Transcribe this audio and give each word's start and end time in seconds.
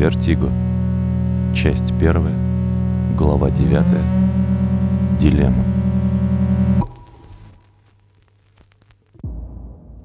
Вертиго. 0.00 0.50
Часть 1.54 1.92
первая. 2.00 2.34
Глава 3.18 3.50
девятая. 3.50 4.02
Дилемма. 5.20 5.62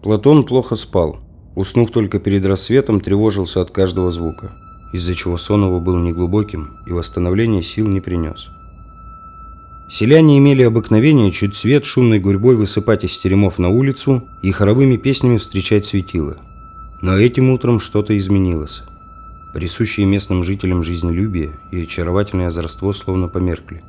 Платон 0.03 0.43
плохо 0.43 0.75
спал. 0.75 1.19
Уснув 1.55 1.91
только 1.91 2.19
перед 2.19 2.45
рассветом, 2.45 2.99
тревожился 2.99 3.61
от 3.61 3.71
каждого 3.71 4.11
звука, 4.11 4.51
из-за 4.91 5.15
чего 5.15 5.37
сон 5.37 5.63
его 5.63 5.79
был 5.79 5.95
неглубоким 5.95 6.75
и 6.85 6.91
восстановление 6.91 7.63
сил 7.63 7.87
не 7.87 8.01
принес. 8.01 8.49
Селяне 9.89 10.39
имели 10.39 10.63
обыкновение 10.63 11.31
чуть 11.31 11.55
свет 11.55 11.85
шумной 11.85 12.19
гурьбой 12.19 12.57
высыпать 12.57 13.05
из 13.05 13.17
теремов 13.17 13.59
на 13.59 13.69
улицу 13.69 14.27
и 14.41 14.51
хоровыми 14.51 14.97
песнями 14.97 15.37
встречать 15.37 15.85
светило. 15.85 16.35
Но 17.01 17.17
этим 17.17 17.49
утром 17.49 17.79
что-то 17.79 18.17
изменилось. 18.17 18.83
Присущие 19.55 20.05
местным 20.05 20.43
жителям 20.43 20.83
жизнелюбие 20.83 21.51
и 21.71 21.83
очаровательное 21.83 22.47
озорство 22.47 22.91
словно 22.91 23.29
померкли. 23.29 23.81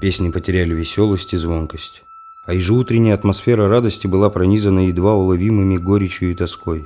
Песни 0.00 0.28
потеряли 0.28 0.74
веселость 0.74 1.34
и 1.34 1.36
звонкость. 1.36 2.02
А 2.44 2.52
ежеутренняя 2.52 3.14
атмосфера 3.14 3.68
радости 3.68 4.08
была 4.08 4.28
пронизана 4.28 4.88
едва 4.88 5.14
уловимыми 5.14 5.76
горечью 5.76 6.32
и 6.32 6.34
тоской. 6.34 6.82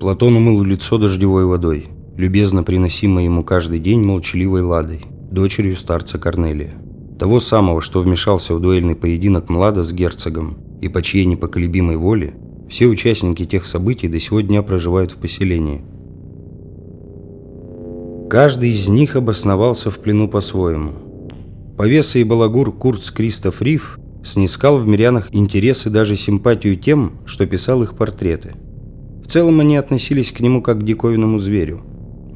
Платон 0.00 0.34
умыл 0.34 0.64
лицо 0.64 0.98
дождевой 0.98 1.44
водой, 1.44 1.86
любезно 2.16 2.64
приносимой 2.64 3.26
ему 3.26 3.44
каждый 3.44 3.78
день 3.78 4.02
молчаливой 4.02 4.62
Ладой, 4.62 5.02
дочерью 5.30 5.76
старца 5.76 6.18
Корнелия. 6.18 6.74
Того 7.20 7.38
самого, 7.38 7.80
что 7.80 8.00
вмешался 8.00 8.52
в 8.52 8.60
дуэльный 8.60 8.96
поединок 8.96 9.48
Млада 9.48 9.84
с 9.84 9.92
герцогом, 9.92 10.65
и 10.80 10.88
по 10.88 11.02
чьей 11.02 11.24
непоколебимой 11.24 11.96
воле 11.96 12.34
все 12.68 12.86
участники 12.86 13.44
тех 13.44 13.66
событий 13.66 14.08
до 14.08 14.18
сего 14.18 14.40
дня 14.40 14.62
проживают 14.62 15.12
в 15.12 15.16
поселении. 15.16 15.82
Каждый 18.28 18.70
из 18.70 18.88
них 18.88 19.16
обосновался 19.16 19.90
в 19.90 19.98
плену 19.98 20.28
по-своему. 20.28 20.92
Повеса 21.78 22.18
и 22.18 22.24
балагур 22.24 22.72
Курц 22.72 23.10
Кристоф 23.10 23.62
Риф 23.62 23.98
снискал 24.24 24.78
в 24.78 24.86
мирянах 24.86 25.28
интерес 25.32 25.86
и 25.86 25.90
даже 25.90 26.16
симпатию 26.16 26.76
тем, 26.76 27.12
что 27.24 27.46
писал 27.46 27.82
их 27.82 27.96
портреты– 27.96 28.52
в 29.26 29.28
целом 29.28 29.58
они 29.58 29.76
относились 29.76 30.30
к 30.30 30.38
нему 30.38 30.62
как 30.62 30.78
к 30.78 30.84
диковинному 30.84 31.40
зверю. 31.40 31.80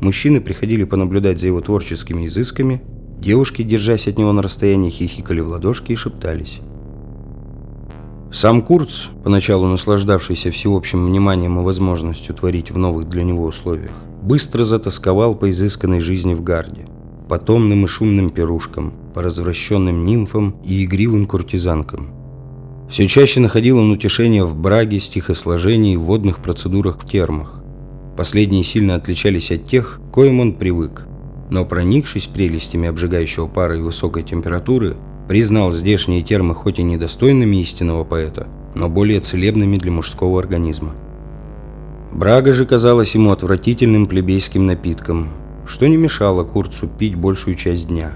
Мужчины 0.01 0.41
приходили 0.41 0.83
понаблюдать 0.83 1.39
за 1.39 1.47
его 1.47 1.61
творческими 1.61 2.27
изысками, 2.27 2.83
девушки, 3.21 3.63
держась 3.63 4.09
от 4.09 4.19
него 4.19 4.33
на 4.33 4.43
расстоянии, 4.43 4.91
хихикали 4.91 5.39
в 5.39 5.47
ладошки 5.47 5.93
и 5.93 5.95
шептались. 5.95 6.59
Сам 8.33 8.63
Курц, 8.63 9.07
поначалу 9.25 9.67
наслаждавшийся 9.67 10.51
всеобщим 10.51 11.05
вниманием 11.07 11.59
и 11.59 11.63
возможностью 11.63 12.35
творить 12.35 12.71
в 12.71 12.79
новых 12.79 13.09
для 13.09 13.25
него 13.25 13.45
условиях, 13.45 14.05
быстро 14.23 14.65
затасковал 14.65 15.35
по 15.35 15.51
изысканной 15.51 16.01
жизни 16.01 16.35
в 16.35 16.43
гарде, 16.43 16.87
по 17.29 17.39
томным 17.39 17.85
и 17.85 17.89
шумным 17.89 18.31
пирушкам, 18.31 18.93
по 19.15 19.23
развращенным 19.23 20.05
нимфам 20.05 20.57
и 20.65 20.85
игривым 20.85 21.27
куртизанкам– 21.27 22.11
все 22.91 23.07
чаще 23.07 23.39
находил 23.39 23.79
он 23.79 23.93
утешение 23.93 24.45
в 24.45 24.57
браге, 24.57 24.99
стихосложении 24.99 25.93
и 25.93 25.97
водных 25.97 26.39
процедурах 26.39 26.99
в 27.01 27.09
термах. 27.09 27.63
Последние 28.17 28.65
сильно 28.65 28.97
отличались 28.97 29.53
от 29.53 29.65
тех, 29.65 30.01
к 30.09 30.13
коим 30.13 30.41
он 30.41 30.55
привык. 30.55 31.07
Но 31.51 31.65
проникшись 31.65 32.27
прелестями 32.27 32.89
обжигающего 32.89 33.47
пара 33.47 33.79
и 33.79 33.81
высокой 33.81 34.25
температуры, 34.25 34.97
признал 35.31 35.71
здешние 35.71 36.23
термы 36.23 36.57
хоть 36.57 36.81
и 36.81 36.83
недостойными 36.83 37.59
истинного 37.59 38.03
поэта, 38.03 38.49
но 38.75 38.89
более 38.89 39.21
целебными 39.21 39.77
для 39.77 39.93
мужского 39.93 40.41
организма. 40.41 40.97
Брага 42.11 42.53
же 42.53 42.67
казалась 42.67 43.15
ему 43.15 43.31
отвратительным 43.31 44.07
плебейским 44.07 44.67
напитком, 44.67 45.29
что 45.65 45.87
не 45.87 45.97
мешало 45.97 46.43
Курцу 46.43 46.89
пить 46.89 47.15
большую 47.15 47.55
часть 47.55 47.87
дня. 47.87 48.15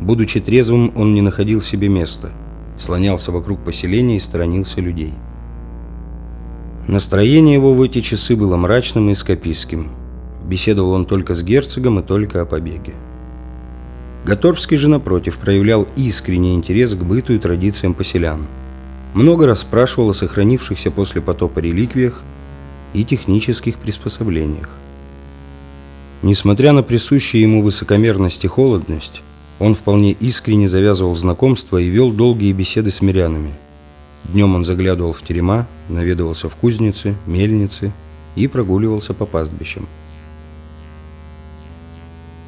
Будучи 0.00 0.38
трезвым, 0.38 0.92
он 0.94 1.12
не 1.12 1.22
находил 1.22 1.60
себе 1.60 1.88
места– 1.88 2.30
слонялся 2.78 3.32
вокруг 3.32 3.64
поселения 3.64 4.16
и 4.16 4.20
сторонился 4.20 4.80
людей. 4.80 5.12
Настроение 6.86 7.54
его 7.54 7.74
в 7.74 7.82
эти 7.82 8.00
часы 8.00 8.36
было 8.36 8.56
мрачным 8.56 9.10
и 9.10 9.14
скопистским. 9.14 9.90
Беседовал 10.46 10.92
он 10.92 11.04
только 11.04 11.34
с 11.34 11.42
герцогом 11.42 11.98
и 11.98 12.02
только 12.04 12.42
о 12.42 12.46
побеге. 12.46 12.94
Готорвский 14.26 14.76
же, 14.76 14.88
напротив, 14.88 15.38
проявлял 15.38 15.86
искренний 15.94 16.54
интерес 16.54 16.96
к 16.96 17.02
быту 17.04 17.34
и 17.34 17.38
традициям 17.38 17.94
поселян. 17.94 18.48
Много 19.14 19.46
расспрашивал 19.46 20.10
о 20.10 20.14
сохранившихся 20.14 20.90
после 20.90 21.20
потопа 21.20 21.60
реликвиях 21.60 22.24
и 22.92 23.04
технических 23.04 23.78
приспособлениях. 23.78 24.68
Несмотря 26.22 26.72
на 26.72 26.82
присущую 26.82 27.40
ему 27.40 27.62
высокомерность 27.62 28.44
и 28.44 28.48
холодность, 28.48 29.22
он 29.60 29.76
вполне 29.76 30.10
искренне 30.10 30.68
завязывал 30.68 31.14
знакомства 31.14 31.78
и 31.78 31.86
вел 31.86 32.10
долгие 32.10 32.52
беседы 32.52 32.90
с 32.90 33.02
мирянами. 33.02 33.54
Днем 34.24 34.56
он 34.56 34.64
заглядывал 34.64 35.12
в 35.12 35.22
терема, 35.22 35.68
наведывался 35.88 36.48
в 36.48 36.56
кузницы, 36.56 37.14
мельницы 37.26 37.92
и 38.34 38.48
прогуливался 38.48 39.14
по 39.14 39.24
пастбищам. 39.24 39.86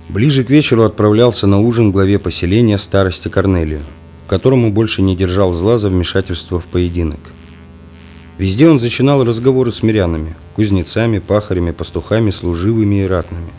Ближе 0.09 0.45
к 0.45 0.51
вечеру 0.51 0.85
отправлялся 0.85 1.47
на 1.47 1.61
ужин 1.61 1.93
главе 1.93 2.19
поселения 2.19 2.79
старости 2.79 3.29
Корнелию, 3.29 3.83
которому 4.27 4.73
больше 4.73 5.03
не 5.03 5.15
держал 5.17 5.53
зла 5.53 5.79
за 5.79 5.91
вмешательство 5.91 6.59
в 6.59 6.67
поединок. 6.67 7.21
Везде 8.39 8.69
он 8.69 8.79
зачинал 8.79 9.25
разговоры 9.25 9.71
с 9.71 9.83
мирянами, 9.83 10.37
кузнецами, 10.55 11.19
пахарями, 11.19 11.73
пастухами, 11.73 12.31
служивыми 12.31 13.03
и 13.03 13.07
ратными– 13.07 13.51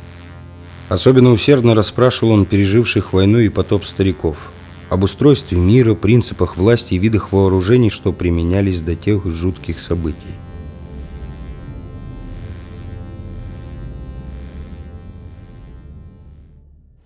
Особенно 0.90 1.32
усердно 1.32 1.76
расспрашивал 1.76 2.34
он 2.34 2.46
переживших 2.48 3.14
войну 3.14 3.38
и 3.38 3.50
потоп 3.50 3.86
стариков, 3.86 4.50
об 4.90 5.04
устройстве 5.04 5.56
мира, 5.60 5.94
принципах 5.94 6.58
власти 6.58 6.96
и 6.96 6.98
видах 6.98 7.32
вооружений, 7.32 7.92
что 7.92 8.12
применялись 8.12 8.82
до 8.82 8.96
тех 8.96 9.24
жутких 9.28 9.80
событий. 9.80 10.34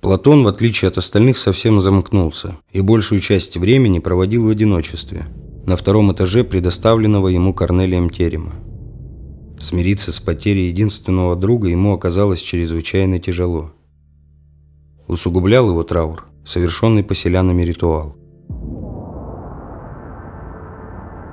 Платон, 0.04 0.44
в 0.44 0.50
отличие 0.50 0.90
от 0.90 0.98
остальных, 0.98 1.38
совсем 1.38 1.80
замкнулся 1.80 2.58
и 2.74 2.82
большую 2.82 3.22
часть 3.22 3.56
времени 3.56 4.00
проводил 4.00 4.48
в 4.48 4.50
одиночестве, 4.50 5.28
на 5.66 5.78
втором 5.78 6.12
этаже 6.12 6.44
предоставленного 6.44 7.30
ему 7.30 7.54
Корнелием 7.54 8.10
терема. 8.10 8.52
Смириться 9.58 10.12
с 10.12 10.20
потерей 10.20 10.68
единственного 10.68 11.38
друга 11.38 11.70
ему 11.70 11.94
оказалось 11.94 12.42
чрезвычайно 12.42 13.18
тяжело. 13.20 13.72
Усугублял 15.08 15.70
его 15.70 15.84
траур, 15.84 16.26
совершенный 16.44 17.06
поселянами 17.06 17.64
ритуал. 17.64 18.18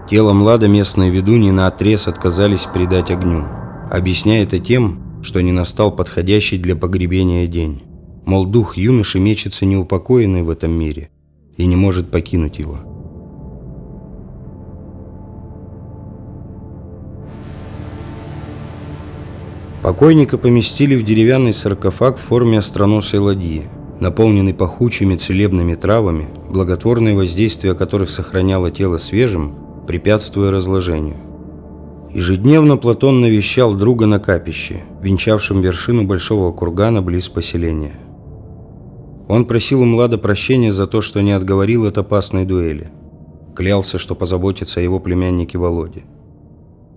Тело 0.09 0.33
Млада 0.33 0.69
местные 0.69 1.11
ведуньи 1.11 1.51
наотрез 1.51 2.07
отказались 2.07 2.69
предать 2.73 3.11
огню, 3.11 3.49
объясняя 3.91 4.45
это 4.45 4.61
тем, 4.61 5.23
что 5.25 5.41
не 5.41 5.51
настал 5.51 5.91
подходящий 5.91 6.57
для 6.57 6.77
погребения 6.77 7.49
день. 7.49 7.83
Мол, 8.31 8.47
дух 8.47 8.77
юноши 8.77 9.19
мечется 9.19 9.67
неупокоенный 9.67 10.43
в 10.43 10.51
этом 10.51 10.71
мире 10.71 11.11
и 11.57 11.67
не 11.67 11.75
может 11.75 12.13
покинуть 12.13 12.61
его. 12.61 12.79
Покойника 19.83 20.39
поместили 20.39 20.95
в 20.95 21.03
деревянный 21.03 21.53
саркофаг 21.53 22.19
в 22.19 22.21
форме 22.21 22.61
остроносой 22.61 23.19
ладьи, 23.19 23.65
наполненный 23.99 24.55
пахучими 24.55 25.17
целебными 25.17 25.75
травами, 25.75 26.29
благотворное 26.49 27.17
воздействие 27.17 27.75
которых 27.75 28.09
сохраняло 28.09 28.71
тело 28.71 28.99
свежим, 28.99 29.57
препятствуя 29.89 30.53
разложению. 30.53 31.17
Ежедневно 32.15 32.77
Платон 32.77 33.23
навещал 33.23 33.75
друга 33.75 34.07
на 34.07 34.21
капище, 34.21 34.85
венчавшем 35.03 35.61
вершину 35.63 36.05
большого 36.05 36.53
кургана 36.53 37.03
близ 37.03 37.29
поселения. 37.29 37.99
Он 39.31 39.45
просил 39.45 39.83
у 39.83 39.85
Млада 39.85 40.19
прощения 40.19 40.73
за 40.73 40.89
то, 40.89 41.01
что 41.01 41.21
не 41.21 41.31
отговорил 41.31 41.87
от 41.87 41.97
опасной 41.99 42.45
дуэли. 42.45 42.91
Клялся, 43.55 43.97
что 43.97 44.17
позаботится 44.17 44.81
о 44.81 44.83
его 44.83 44.99
племяннике 44.99 45.57
Володе. 45.57 46.03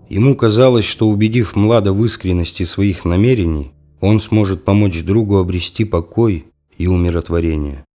Ему 0.10 0.36
казалось, 0.36 0.84
что 0.84 1.08
убедив 1.08 1.56
Млада 1.56 1.94
в 1.94 2.04
искренности 2.04 2.64
своих 2.64 3.06
намерений, 3.06 3.72
он 4.02 4.20
сможет 4.20 4.66
помочь 4.66 5.04
другу 5.04 5.38
обрести 5.38 5.86
покой 5.86 6.48
и 6.76 6.88
умиротворение. 6.88 7.86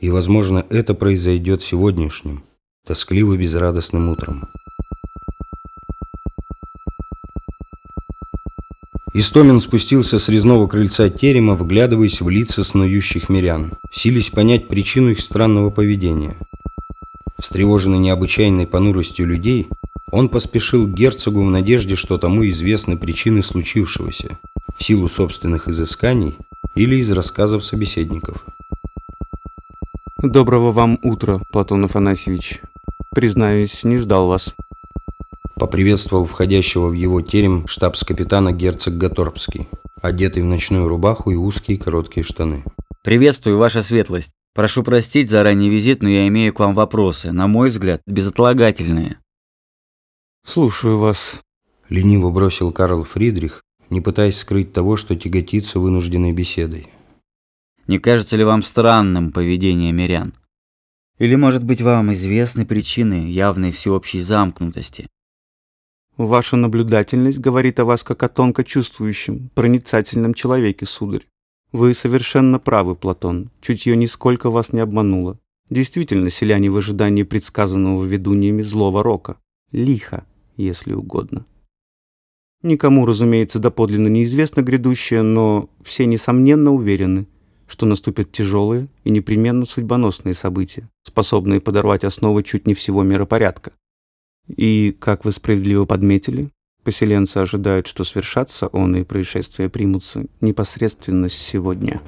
И, 0.00 0.10
возможно, 0.10 0.66
это 0.68 0.92
произойдет 0.94 1.62
сегодняшним, 1.62 2.42
тоскливо-безрадостным 2.88 4.10
утром. 4.10 4.46
Истомин 9.18 9.60
спустился 9.60 10.18
с 10.18 10.28
резного 10.28 10.66
крыльца 10.66 11.08
терема, 11.08 11.54
вглядываясь 11.54 12.20
в 12.20 12.28
лица 12.28 12.62
снующих 12.62 13.30
мирян, 13.30 13.72
сились 13.90 14.28
понять 14.28 14.68
причину 14.68 15.08
их 15.08 15.20
странного 15.20 15.70
поведения. 15.70 16.36
Встревоженный 17.38 17.96
необычайной 17.96 18.66
понуростью 18.66 19.26
людей, 19.26 19.68
Он 20.10 20.28
поспешил 20.28 20.86
к 20.86 20.92
герцогу 20.92 21.42
в 21.42 21.50
надежде, 21.50 21.96
что 21.96 22.18
тому 22.18 22.46
известны 22.46 22.98
причины 22.98 23.40
случившегося, 23.40 24.38
в 24.76 24.84
силу 24.84 25.08
собственных 25.08 25.66
изысканий 25.66 26.34
или 26.74 26.96
из 26.96 27.10
рассказов 27.10 27.64
собеседников. 27.64 28.44
Доброго 30.18 30.72
вам 30.72 30.98
утра, 31.02 31.40
Платон 31.50 31.86
Афанасьевич. 31.86 32.60
Признаюсь, 33.14 33.82
не 33.82 33.96
ждал 33.96 34.26
вас. 34.26 34.54
Поприветствовал 35.58 36.26
входящего 36.26 36.88
в 36.88 36.92
его 36.92 37.22
терем 37.22 37.66
штабс-капитана 37.66 38.52
герцог 38.52 38.98
Гаторбский, 38.98 39.68
одетый 40.02 40.42
в 40.42 40.46
ночную 40.46 40.86
рубаху 40.86 41.30
и 41.30 41.34
узкие 41.34 41.78
короткие 41.78 42.24
штаны. 42.24 42.62
Приветствую, 43.02 43.56
ваша 43.56 43.82
светлость. 43.82 44.32
Прошу 44.54 44.82
простить 44.82 45.30
за 45.30 45.42
ранний 45.42 45.70
визит, 45.70 46.02
но 46.02 46.10
я 46.10 46.28
имею 46.28 46.52
к 46.52 46.60
вам 46.60 46.74
вопросы, 46.74 47.32
на 47.32 47.46
мой 47.46 47.70
взгляд, 47.70 48.02
безотлагательные. 48.06 49.18
Слушаю 50.44 50.98
вас. 50.98 51.40
Лениво 51.88 52.30
бросил 52.30 52.70
Карл 52.70 53.04
Фридрих, 53.04 53.62
не 53.88 54.02
пытаясь 54.02 54.38
скрыть 54.38 54.72
того, 54.72 54.96
что 54.96 55.16
тяготится 55.16 55.78
вынужденной 55.78 56.32
беседой. 56.32 56.88
Не 57.86 57.98
кажется 57.98 58.36
ли 58.36 58.44
вам 58.44 58.62
странным 58.62 59.32
поведение 59.32 59.92
мирян? 59.92 60.34
Или, 61.18 61.34
может 61.34 61.64
быть, 61.64 61.80
вам 61.80 62.12
известны 62.12 62.66
причины 62.66 63.30
явной 63.30 63.72
всеобщей 63.72 64.20
замкнутости? 64.20 65.08
Ваша 66.16 66.56
наблюдательность 66.56 67.38
говорит 67.38 67.78
о 67.78 67.84
вас 67.84 68.02
как 68.02 68.22
о 68.22 68.28
тонко 68.28 68.64
чувствующем, 68.64 69.50
проницательном 69.54 70.32
человеке, 70.32 70.86
сударь. 70.86 71.26
Вы 71.72 71.92
совершенно 71.92 72.58
правы, 72.58 72.94
Платон. 72.94 73.50
Чутье 73.60 73.96
нисколько 73.96 74.48
вас 74.48 74.72
не 74.72 74.80
обмануло. 74.80 75.38
Действительно, 75.68 76.30
селяне 76.30 76.70
в 76.70 76.76
ожидании 76.76 77.22
предсказанного 77.22 78.04
ведуньями 78.04 78.62
злого 78.62 79.02
рока. 79.02 79.36
Лихо 79.72 80.24
если 80.56 80.94
угодно. 80.94 81.44
Никому, 82.62 83.06
разумеется, 83.06 83.58
доподлинно 83.58 84.08
неизвестно 84.08 84.62
грядущее, 84.62 85.22
но 85.22 85.68
все 85.82 86.06
несомненно 86.06 86.72
уверены, 86.72 87.26
что 87.66 87.86
наступят 87.86 88.32
тяжелые 88.32 88.88
и 89.04 89.10
непременно 89.10 89.66
судьбоносные 89.66 90.34
события, 90.34 90.88
способные 91.02 91.60
подорвать 91.60 92.04
основы 92.04 92.42
чуть 92.42 92.66
не 92.66 92.74
всего 92.74 93.02
миропорядка. 93.02 93.72
И, 94.48 94.96
как 94.98 95.24
вы 95.24 95.32
справедливо 95.32 95.84
подметили, 95.84 96.50
поселенцы 96.84 97.38
ожидают, 97.38 97.86
что 97.86 98.04
свершатся 98.04 98.68
он 98.68 98.96
и 98.96 99.04
происшествия 99.04 99.68
примутся 99.68 100.24
непосредственно 100.40 101.28
сегодня. 101.28 102.00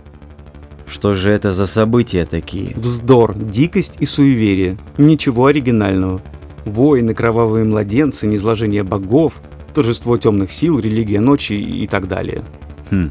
Что 0.86 1.14
же 1.14 1.30
это 1.30 1.52
за 1.52 1.66
события 1.66 2.24
такие? 2.24 2.74
Вздор, 2.76 3.36
дикость 3.36 3.96
и 4.00 4.06
суеверие. 4.06 4.78
Ничего 4.96 5.46
оригинального. 5.46 6.22
Войны, 6.64 7.14
кровавые 7.14 7.64
младенцы, 7.64 8.26
низложение 8.26 8.84
богов, 8.84 9.42
торжество 9.74 10.16
темных 10.16 10.50
сил, 10.50 10.78
религия 10.78 11.20
ночи 11.20 11.52
и 11.52 11.86
так 11.86 12.08
далее. 12.08 12.42
Хм, 12.90 13.10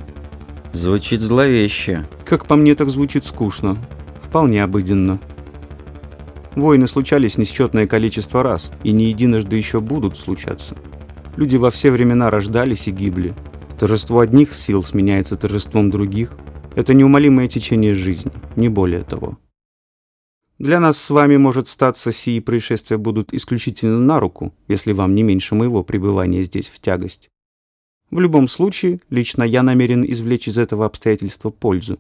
звучит 0.74 1.22
зловеще. 1.22 2.08
Как 2.26 2.46
по 2.46 2.56
мне, 2.56 2.76
так 2.76 2.90
звучит 2.90 3.26
скучно. 3.26 3.78
Вполне 4.22 4.64
обыденно. 4.64 5.20
Войны 6.58 6.88
случались 6.88 7.38
несчетное 7.38 7.86
количество 7.86 8.42
раз, 8.42 8.72
и 8.84 8.92
не 8.92 9.10
единожды 9.10 9.56
еще 9.58 9.80
будут 9.80 10.18
случаться. 10.18 10.76
Люди 11.36 11.56
во 11.56 11.70
все 11.70 11.92
времена 11.92 12.32
рождались 12.32 12.88
и 12.88 12.92
гибли. 12.92 13.36
Торжество 13.78 14.22
одних 14.22 14.56
сил 14.56 14.82
сменяется 14.82 15.38
торжеством 15.38 15.92
других. 15.92 16.36
Это 16.76 16.96
неумолимое 16.96 17.48
течение 17.48 17.94
жизни, 17.94 18.32
не 18.56 18.70
более 18.70 19.04
того. 19.04 19.38
Для 20.58 20.80
нас 20.80 20.98
с 20.98 21.12
вами, 21.12 21.38
может 21.38 21.68
статься, 21.68 22.12
сии 22.12 22.40
происшествия 22.40 22.98
будут 22.98 23.36
исключительно 23.36 24.00
на 24.00 24.20
руку, 24.20 24.52
если 24.68 24.94
вам 24.94 25.14
не 25.14 25.22
меньше 25.22 25.54
моего 25.54 25.84
пребывания 25.84 26.42
здесь 26.42 26.70
в 26.70 26.80
тягость. 26.80 27.30
В 28.10 28.20
любом 28.20 28.48
случае, 28.48 29.00
лично 29.12 29.44
я 29.44 29.62
намерен 29.62 30.04
извлечь 30.04 30.48
из 30.48 30.58
этого 30.58 30.88
обстоятельства 30.88 31.52
пользу, 31.52 32.00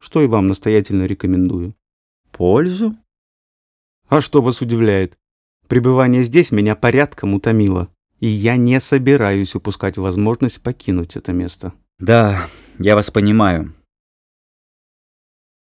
что 0.00 0.22
и 0.22 0.26
вам 0.26 0.46
настоятельно 0.46 1.04
рекомендую. 1.04 1.74
Пользу? 2.32 2.96
А 4.10 4.20
что 4.20 4.42
вас 4.42 4.60
удивляет? 4.60 5.16
Пребывание 5.68 6.24
здесь 6.24 6.50
меня 6.50 6.74
порядком 6.74 7.32
утомило, 7.32 7.88
и 8.18 8.26
я 8.26 8.56
не 8.56 8.80
собираюсь 8.80 9.54
упускать 9.54 9.98
возможность 9.98 10.60
покинуть 10.64 11.14
это 11.14 11.32
место. 11.32 11.72
Да, 12.00 12.48
я 12.80 12.96
вас 12.96 13.12
понимаю. 13.12 13.72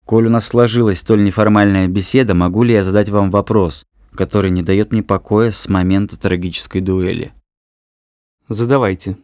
Коль 0.05 0.27
у 0.27 0.29
нас 0.29 0.47
сложилась 0.47 0.99
столь 0.99 1.23
неформальная 1.23 1.87
беседа, 1.87 2.33
могу 2.33 2.63
ли 2.63 2.73
я 2.73 2.83
задать 2.83 3.07
вам 3.07 3.31
вопрос, 3.31 3.85
который 4.11 4.51
не 4.51 4.61
дает 4.61 4.91
мне 4.91 5.03
покоя 5.03 5.51
с 5.51 5.69
момента 5.69 6.19
трагической 6.19 6.81
дуэли? 6.81 7.31
Задавайте. 8.49 9.17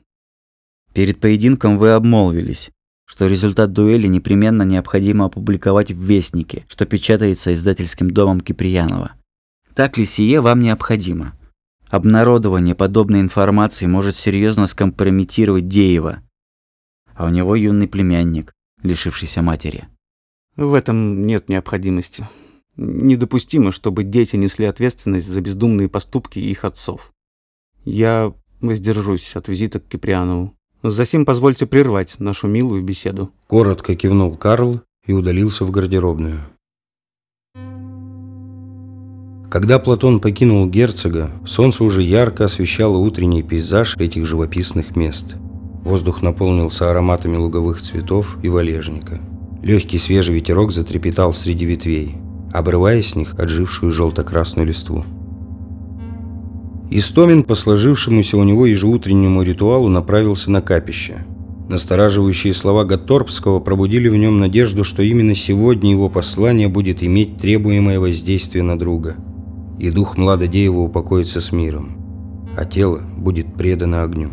Перед 0.93 1.19
поединком 1.19 1.77
вы 1.77 1.91
обмолвились, 1.91 2.71
что 3.09 3.25
результат 3.25 3.73
дуэли 3.73 4.05
непременно 4.05 4.61
необходимо 4.61 5.25
опубликовать 5.25 5.91
в 5.91 5.99
Вестнике, 5.99 6.67
что 6.69 6.85
печатается 6.85 7.51
издательским 7.51 8.11
домом 8.11 8.39
Киприянова. 8.39 9.13
Так 9.73 9.97
ли 9.97 10.05
сие 10.05 10.41
вам 10.41 10.59
необходимо? 10.59 11.35
Обнародование 11.89 12.75
подобной 12.75 13.21
информации 13.21 13.87
может 13.87 14.15
серьезно 14.15 14.67
скомпрометировать 14.67 15.67
Деева, 15.67 16.21
а 17.15 17.25
у 17.25 17.29
него 17.29 17.55
юный 17.55 17.87
племянник, 17.87 18.53
лишившийся 18.83 19.41
матери. 19.41 19.87
В 20.55 20.75
этом 20.75 21.25
нет 21.25 21.49
необходимости. 21.49 22.29
Недопустимо, 22.75 23.71
чтобы 23.71 24.03
дети 24.03 24.35
несли 24.35 24.67
ответственность 24.67 25.27
за 25.27 25.41
бездумные 25.41 25.89
поступки 25.89 26.37
их 26.37 26.63
отцов. 26.63 27.11
Я 27.85 28.35
воздержусь 28.61 29.35
от 29.35 29.47
визита 29.47 29.79
к 29.79 29.87
Киприанову. 29.87 30.55
Засим 30.81 31.25
позвольте 31.25 31.65
прервать 31.65 32.15
нашу 32.19 32.47
милую 32.47 32.83
беседу. 32.83 33.31
Коротко 33.47 33.95
кивнул 33.95 34.35
Карл 34.35 34.81
и 35.05 35.11
удалился 35.11 35.65
в 35.65 35.71
гардеробную. 35.71 36.39
Когда 39.49 39.79
Платон 39.79 40.21
покинул 40.21 40.67
герцога, 40.67 41.31
солнце 41.45 41.83
уже 41.83 42.01
ярко 42.03 42.45
освещало 42.45 42.97
утренний 42.97 43.43
пейзаж 43.43 43.97
этих 43.97 44.25
живописных 44.25 44.95
мест. 44.95 45.35
Воздух 45.83 46.21
наполнился 46.21 46.89
ароматами 46.89 47.35
луговых 47.35 47.81
цветов 47.81 48.37
и 48.43 48.47
валежника. 48.47 49.19
Легкий 49.61 49.97
свежий 49.97 50.35
ветерок 50.35 50.71
затрепетал 50.71 51.33
среди 51.33 51.65
ветвей, 51.65 52.15
обрывая 52.53 53.01
с 53.01 53.15
них 53.15 53.33
отжившую 53.37 53.91
желто-красную 53.91 54.67
листву. 54.67 55.03
Истомин 56.91 57.43
по 57.43 57.53
сложившемуся 57.53 58.35
у 58.37 58.43
него 58.43 58.65
ежеутреннему 58.65 59.43
ритуалу 59.43 59.89
направился 59.89 60.49
на 60.49 60.61
капище. 60.61 61.23
Настораживающие 61.67 62.51
слова 62.51 62.83
Гатторпского 62.83 63.59
пробудили 63.59 64.09
в 64.09 64.15
нем 64.15 64.39
надежду, 64.39 64.83
что 64.83 65.03
именно 65.03 65.35
сегодня 65.35 65.91
его 65.91 66.09
послание 66.09 66.67
будет 66.67 67.03
иметь 67.03 67.37
требуемое 67.37 67.99
воздействие 67.99 68.63
на 68.63 68.77
друга. 68.77 69.17
И 69.77 69.91
дух 69.91 70.17
Младодеева 70.17 70.79
упокоится 70.79 71.41
с 71.41 71.51
миром, 71.51 71.91
а 72.57 72.65
тело 72.65 73.01
будет 73.15 73.53
предано 73.53 74.01
огню. 74.01 74.29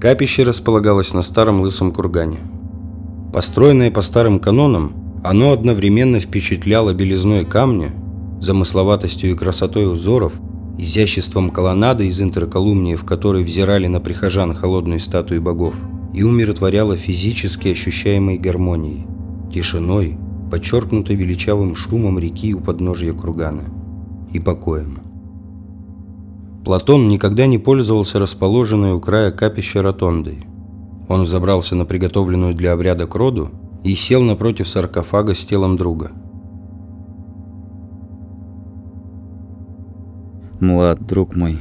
Капище 0.00 0.42
располагалось 0.42 1.14
на 1.14 1.22
старом 1.22 1.60
лысом 1.60 1.92
кургане. 1.92 2.38
Построенное 3.32 3.92
по 3.92 4.02
старым 4.02 4.40
канонам, 4.40 4.92
оно 5.22 5.52
одновременно 5.52 6.20
впечатляло 6.20 6.94
белизной 6.94 7.44
камня, 7.44 7.92
замысловатостью 8.40 9.32
и 9.32 9.34
красотой 9.34 9.92
узоров, 9.92 10.40
изяществом 10.78 11.50
колоннады 11.50 12.06
из 12.06 12.20
интерколумнии, 12.20 12.94
в 12.94 13.04
которой 13.04 13.42
взирали 13.42 13.88
на 13.88 14.00
прихожан 14.00 14.54
холодные 14.54 15.00
статуи 15.00 15.38
богов, 15.38 15.74
и 16.14 16.22
умиротворяло 16.22 16.96
физически 16.96 17.68
ощущаемой 17.68 18.38
гармонией, 18.38 19.06
тишиной, 19.52 20.16
подчеркнутой 20.50 21.16
величавым 21.16 21.74
шумом 21.74 22.18
реки 22.18 22.54
у 22.54 22.60
подножия 22.60 23.12
кургана 23.12 23.64
и 24.32 24.38
покоем. 24.38 25.00
Платон 26.64 27.08
никогда 27.08 27.46
не 27.46 27.58
пользовался 27.58 28.18
расположенной 28.18 28.92
у 28.92 29.00
края 29.00 29.32
капища 29.32 29.82
ротондой. 29.82 30.44
Он 31.08 31.22
взобрался 31.22 31.74
на 31.74 31.86
приготовленную 31.86 32.54
для 32.54 32.72
обряда 32.72 33.06
кроду 33.06 33.50
и 33.84 33.94
сел 33.94 34.22
напротив 34.22 34.68
саркофага 34.68 35.34
с 35.34 35.44
телом 35.44 35.76
друга. 35.76 36.12
Млад, 40.60 41.06
друг 41.06 41.36
мой, 41.36 41.58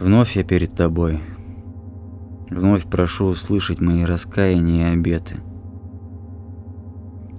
вновь 0.00 0.36
я 0.36 0.42
перед 0.42 0.74
тобой. 0.74 1.20
Вновь 2.50 2.84
прошу 2.84 3.26
услышать 3.26 3.80
мои 3.80 4.04
раскаяния 4.04 4.90
и 4.90 4.94
обеты. 4.94 5.36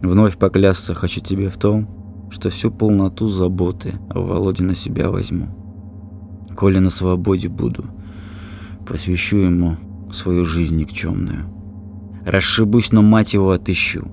Вновь 0.02 0.38
поклясться 0.38 0.94
хочу 0.94 1.20
тебе 1.20 1.50
в 1.50 1.58
том, 1.58 2.30
что 2.32 2.50
всю 2.50 2.72
полноту 2.72 3.28
заботы 3.28 3.96
о 4.10 4.22
Володе 4.22 4.64
на 4.64 4.74
себя 4.74 5.10
возьму. 5.10 5.48
Коли 6.56 6.80
на 6.80 6.90
свободе 6.90 7.50
буду, 7.50 7.84
посвящу 8.88 9.38
ему 9.38 9.76
свою 10.12 10.46
жизнь 10.46 10.78
никчемную. 10.78 11.61
Расшибусь, 12.26 12.92
но 12.92 13.02
мать 13.02 13.34
его 13.34 13.52
отыщу. 13.52 14.08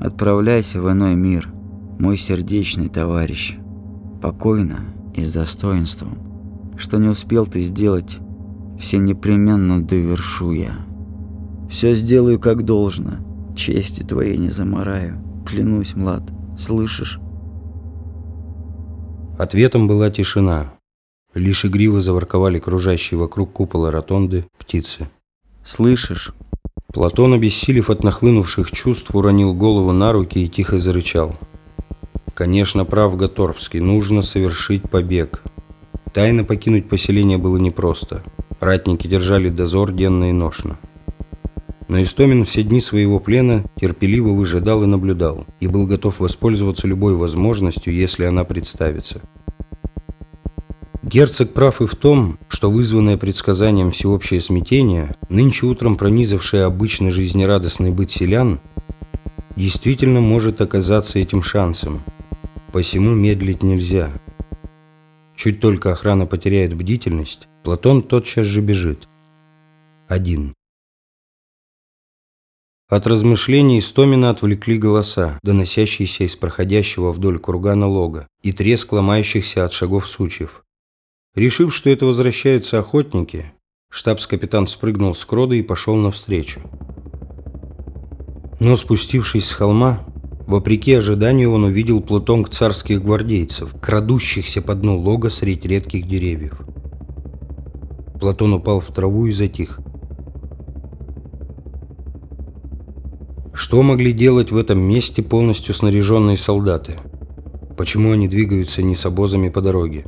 Отправляйся 0.00 0.80
в 0.80 0.90
иной 0.90 1.14
мир, 1.14 1.48
мой 1.98 2.16
сердечный 2.16 2.88
товарищ, 2.88 3.56
покойно 4.20 4.80
и 5.14 5.22
с 5.22 5.32
достоинством. 5.32 6.18
Что 6.76 6.98
не 6.98 7.08
успел 7.08 7.46
ты 7.46 7.60
сделать, 7.60 8.18
все 8.78 8.98
непременно 8.98 9.82
довершу 9.82 10.52
я. 10.52 10.76
Все 11.70 11.94
сделаю 11.94 12.38
как 12.38 12.64
должно, 12.64 13.54
чести 13.56 14.02
твоей 14.02 14.36
не 14.36 14.50
замораю, 14.50 15.22
клянусь, 15.46 15.94
Млад, 15.94 16.22
слышишь? 16.58 17.18
Ответом 19.38 19.88
была 19.88 20.10
тишина. 20.10 20.72
Лишь 21.34 21.64
игриво 21.64 22.00
заворковали 22.00 22.58
кружащие 22.58 23.18
вокруг 23.18 23.52
купола 23.52 23.90
ротонды 23.90 24.46
птицы. 24.58 25.10
Слышишь? 25.64 26.32
Платон, 26.92 27.34
обессилев 27.34 27.90
от 27.90 28.02
нахлынувших 28.04 28.70
чувств, 28.70 29.14
уронил 29.14 29.52
голову 29.54 29.92
на 29.92 30.12
руки 30.12 30.44
и 30.44 30.48
тихо 30.48 30.78
зарычал. 30.78 31.34
Конечно, 32.34 32.84
прав 32.84 33.16
Готорвский, 33.16 33.80
нужно 33.80 34.22
совершить 34.22 34.88
побег. 34.88 35.42
Тайно 36.12 36.44
покинуть 36.44 36.88
поселение 36.88 37.38
было 37.38 37.56
непросто. 37.58 38.22
Ратники 38.60 39.06
держали 39.06 39.48
дозор 39.48 39.92
денно 39.92 40.30
и 40.30 40.32
ношно. 40.32 40.78
Но 41.88 42.02
Истомин 42.02 42.44
все 42.44 42.62
дни 42.62 42.80
своего 42.80 43.20
плена 43.20 43.64
терпеливо 43.80 44.30
выжидал 44.30 44.82
и 44.82 44.86
наблюдал, 44.86 45.46
и 45.60 45.66
был 45.66 45.86
готов 45.86 46.20
воспользоваться 46.20 46.86
любой 46.86 47.14
возможностью, 47.14 47.94
если 47.94 48.24
она 48.24 48.44
представится. 48.44 49.20
Герцог 51.06 51.54
прав 51.54 51.80
и 51.80 51.86
в 51.86 51.94
том, 51.94 52.36
что 52.48 52.68
вызванное 52.68 53.16
предсказанием 53.16 53.92
всеобщее 53.92 54.40
смятение, 54.40 55.14
нынче 55.28 55.66
утром 55.66 55.94
пронизавшее 55.94 56.64
обычно 56.64 57.12
жизнерадостный 57.12 57.92
быт 57.92 58.10
селян, 58.10 58.60
действительно 59.54 60.20
может 60.20 60.60
оказаться 60.60 61.20
этим 61.20 61.44
шансом. 61.44 62.02
Посему 62.72 63.12
медлить 63.12 63.62
нельзя. 63.62 64.10
Чуть 65.36 65.60
только 65.60 65.92
охрана 65.92 66.26
потеряет 66.26 66.74
бдительность, 66.74 67.46
Платон 67.62 68.02
тотчас 68.02 68.44
же 68.44 68.60
бежит. 68.60 69.06
Один. 70.08 70.54
От 72.88 73.06
размышлений 73.06 73.78
Истомина 73.78 74.30
отвлекли 74.30 74.76
голоса, 74.76 75.38
доносящиеся 75.44 76.24
из 76.24 76.34
проходящего 76.34 77.12
вдоль 77.12 77.38
кургана 77.38 77.86
лога, 77.86 78.26
и 78.42 78.50
треск 78.50 78.92
ломающихся 78.92 79.64
от 79.64 79.72
шагов 79.72 80.08
сучьев. 80.08 80.65
Решив, 81.36 81.74
что 81.74 81.90
это 81.90 82.06
возвращаются 82.06 82.78
охотники, 82.78 83.52
штабс-капитан 83.90 84.66
спрыгнул 84.66 85.14
с 85.14 85.22
крода 85.26 85.54
и 85.54 85.62
пошел 85.62 85.94
навстречу. 85.94 86.62
Но 88.58 88.74
спустившись 88.74 89.46
с 89.46 89.52
холма, 89.52 90.06
вопреки 90.46 90.94
ожиданию 90.94 91.52
он 91.52 91.64
увидел 91.64 92.00
плутонг 92.00 92.48
царских 92.48 93.02
гвардейцев, 93.02 93.74
крадущихся 93.82 94.62
по 94.62 94.74
дну 94.74 94.98
лога 94.98 95.28
средь 95.28 95.66
редких 95.66 96.06
деревьев. 96.08 96.62
Платон 98.18 98.54
упал 98.54 98.80
в 98.80 98.86
траву 98.86 99.26
и 99.26 99.32
затих. 99.32 99.80
Что 103.52 103.82
могли 103.82 104.14
делать 104.14 104.52
в 104.52 104.56
этом 104.56 104.78
месте 104.78 105.22
полностью 105.22 105.74
снаряженные 105.74 106.38
солдаты? 106.38 106.98
Почему 107.76 108.12
они 108.12 108.26
двигаются 108.26 108.80
не 108.80 108.96
с 108.96 109.04
обозами 109.04 109.50
по 109.50 109.60
дороге? 109.60 110.06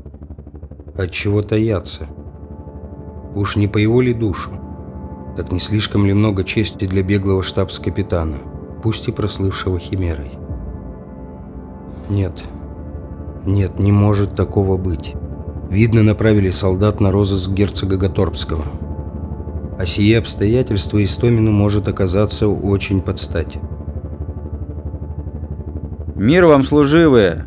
От 0.98 1.12
чего 1.12 1.42
таятся? 1.42 2.08
Уж 3.36 3.54
не 3.54 3.68
по 3.68 3.78
его 3.78 4.00
ли 4.00 4.12
душу? 4.12 4.50
Так 5.36 5.52
не 5.52 5.60
слишком 5.60 6.04
ли 6.04 6.12
много 6.12 6.42
чести 6.42 6.86
для 6.86 7.04
беглого 7.04 7.44
штабс-капитана, 7.44 8.38
пусть 8.82 9.06
и 9.06 9.12
прослывшего 9.12 9.78
химерой? 9.78 10.32
Нет, 12.08 12.32
нет, 13.46 13.78
не 13.78 13.92
может 13.92 14.34
такого 14.34 14.76
быть. 14.76 15.14
Видно, 15.70 16.02
направили 16.02 16.50
солдат 16.50 17.00
на 17.00 17.12
розыск 17.12 17.52
герцога 17.52 17.96
Готорбского. 17.96 18.64
А 19.78 19.86
сие 19.86 20.18
обстоятельство 20.18 21.02
Истомину 21.04 21.52
может 21.52 21.86
оказаться 21.86 22.48
очень 22.48 23.02
подстать. 23.02 23.58
«Мир 26.16 26.46
вам, 26.46 26.64
служивые! 26.64 27.44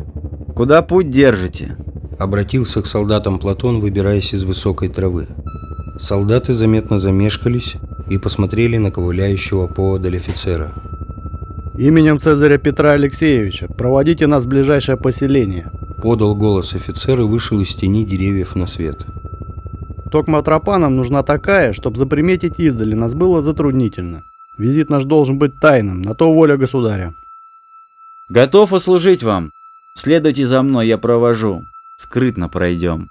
Куда 0.56 0.82
путь 0.82 1.10
держите?» 1.10 1.76
Обратился 2.22 2.84
к 2.84 2.86
солдатам 2.86 3.40
Платон, 3.40 3.80
выбираясь 3.80 4.32
из 4.36 4.44
высокой 4.44 4.90
травы. 4.90 5.28
Солдаты 5.98 6.54
заметно 6.54 7.00
замешкались 7.00 7.78
и 8.12 8.20
посмотрели 8.20 8.78
на 8.78 8.92
ковыляющего 8.92 9.66
поодаль 9.66 10.18
офицера. 10.18 10.72
«Именем 11.76 12.20
Цезаря 12.20 12.60
Петра 12.60 12.92
Алексеевича 12.92 13.70
проводите 13.76 14.28
нас 14.28 14.44
в 14.44 14.48
ближайшее 14.50 14.98
поселение», 14.98 15.72
Подал 16.00 16.36
голос 16.36 16.76
офицер 16.76 17.22
и 17.22 17.24
вышел 17.24 17.60
из 17.60 17.74
тени 17.74 18.06
деревьев 18.06 18.56
на 18.56 18.68
свет. 18.68 19.04
«Токма 20.12 20.44
тропа 20.44 20.78
нам 20.78 20.96
нужна 20.96 21.24
такая, 21.24 21.74
чтобы 21.74 21.98
заприметить 21.98 22.60
издали 22.60 22.94
нас 22.94 23.16
было 23.16 23.42
затруднительно. 23.42 24.26
Визит 24.60 24.92
наш 24.92 25.06
должен 25.06 25.40
быть 25.40 25.60
тайным, 25.60 26.04
на 26.04 26.14
то 26.14 26.32
воля 26.32 26.56
государя». 26.56 27.16
«Готов 28.30 28.74
услужить 28.74 29.24
вам. 29.24 29.50
Следуйте 29.98 30.46
за 30.46 30.62
мной, 30.62 30.88
я 30.88 31.00
провожу. 31.00 31.64
Скрытно 32.02 32.50
пройдем». 32.50 33.10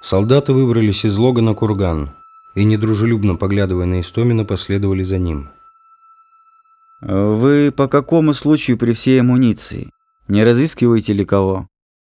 Солдаты 0.00 0.54
выбрались 0.54 1.04
из 1.04 1.18
лога 1.18 1.42
на 1.42 1.52
курган 1.52 2.10
и, 2.54 2.64
недружелюбно 2.64 3.36
поглядывая 3.36 3.84
на 3.84 4.00
Истомина, 4.00 4.46
последовали 4.46 5.02
за 5.02 5.18
ним. 5.18 5.50
«Вы 7.02 7.70
по 7.76 7.86
какому 7.86 8.32
случаю 8.32 8.78
при 8.78 8.94
всей 8.94 9.20
амуниции? 9.20 9.90
Не 10.28 10.44
разыскиваете 10.44 11.12
ли 11.12 11.26
кого?» 11.26 11.68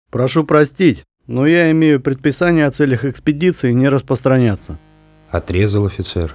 «Прошу 0.09 0.43
простить, 0.43 1.03
но 1.27 1.45
я 1.45 1.69
имею 1.69 2.01
предписание 2.01 2.65
о 2.65 2.71
целях 2.71 3.05
экспедиции 3.05 3.73
не 3.73 3.89
распространяться». 3.89 4.79
Отрезал 5.29 5.85
офицер. 5.85 6.33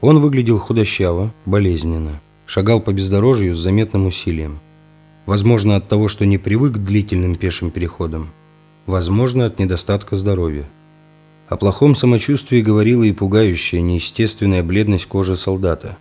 Он 0.00 0.18
выглядел 0.18 0.58
худощаво, 0.58 1.32
болезненно, 1.46 2.20
шагал 2.44 2.80
по 2.80 2.92
бездорожью 2.92 3.54
с 3.54 3.60
заметным 3.60 4.06
усилием. 4.06 4.58
Возможно, 5.30 5.76
от 5.76 5.86
того, 5.86 6.08
что 6.08 6.26
не 6.26 6.38
привык 6.38 6.72
к 6.72 6.78
длительным 6.78 7.36
пешим 7.36 7.70
переходам. 7.70 8.30
Возможно, 8.86 9.46
от 9.46 9.60
недостатка 9.60 10.16
здоровья. 10.16 10.64
О 11.48 11.56
плохом 11.56 11.94
самочувствии 11.94 12.60
говорила 12.60 13.04
и 13.04 13.12
пугающая, 13.12 13.80
неестественная 13.80 14.64
бледность 14.64 15.06
кожи 15.06 15.36
солдата. 15.36 15.98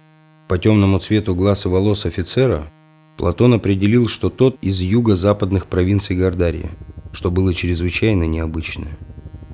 По 0.48 0.58
темному 0.58 0.98
цвету 0.98 1.36
глаз 1.36 1.68
и 1.68 1.70
волос 1.70 2.08
офицера 2.08 2.72
Платон 3.18 3.54
определил, 3.54 4.08
что 4.08 4.32
тот 4.32 4.58
из 4.64 4.80
юго-западных 4.82 5.68
провинций 5.68 6.16
Гордарии, 6.16 6.72
что 7.12 7.30
было 7.30 7.54
чрезвычайно 7.54 8.24
необычно. 8.24 8.88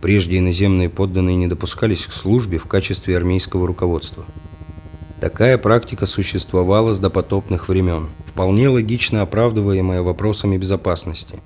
Прежде 0.01 0.37
иноземные 0.37 0.89
подданные 0.89 1.35
не 1.35 1.47
допускались 1.47 2.07
к 2.07 2.13
службе 2.13 2.59
в 2.59 2.65
качестве 2.65 3.17
армейского 3.17 3.67
руководства. 3.67 4.23
Такая 5.19 5.57
практика 5.57 6.05
существовала 6.05 6.91
с 6.93 6.99
допотопных 6.99 7.69
времен, 7.69 8.09
вполне 8.25 8.67
логично 8.67 9.21
оправдываемая 9.21 10.01
вопросами 10.01 10.57
безопасности. 10.57 11.39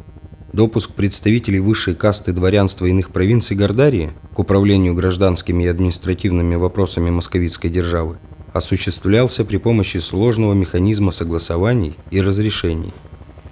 Допуск 0.54 0.94
представителей 0.94 1.60
высшей 1.60 1.94
касты 1.94 2.32
дворянства 2.32 2.88
иных 2.88 3.12
провинций 3.12 3.56
Гордарии 3.56 4.10
к 4.34 4.40
управлению 4.40 4.96
гражданскими 4.96 5.66
и 5.66 5.68
административными 5.68 6.56
вопросами 6.56 7.12
московитской 7.12 7.70
державы 7.70 8.18
осуществлялся 8.54 9.46
при 9.46 9.58
помощи 9.58 9.98
сложного 9.98 10.56
механизма 10.56 11.12
согласований 11.12 11.96
и 12.10 12.20
разрешений, 12.20 12.94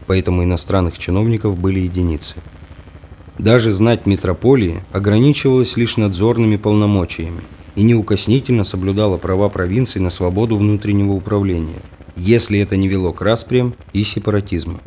поэтому 0.08 0.44
иностранных 0.44 0.98
чиновников 0.98 1.60
были 1.60 1.82
единицы. 1.82 2.38
Даже 3.38 3.72
знать 3.72 4.08
метрополии 4.08 4.84
ограничивалась 4.92 5.78
лишь 5.78 5.98
надзорными 5.98 6.58
полномочиями 6.58 7.42
и 7.78 7.84
неукоснительно 7.84 8.66
соблюдала 8.66 9.18
права 9.18 9.48
провинций 9.48 10.02
на 10.02 10.10
свободу 10.10 10.58
внутреннего 10.58 11.14
управления, 11.14 11.82
если 12.18 12.60
это 12.60 12.76
не 12.76 12.90
вело 12.90 13.14
к 13.14 13.22
распрям 13.22 13.74
и 13.94 14.04
сепаратизму. 14.04 14.82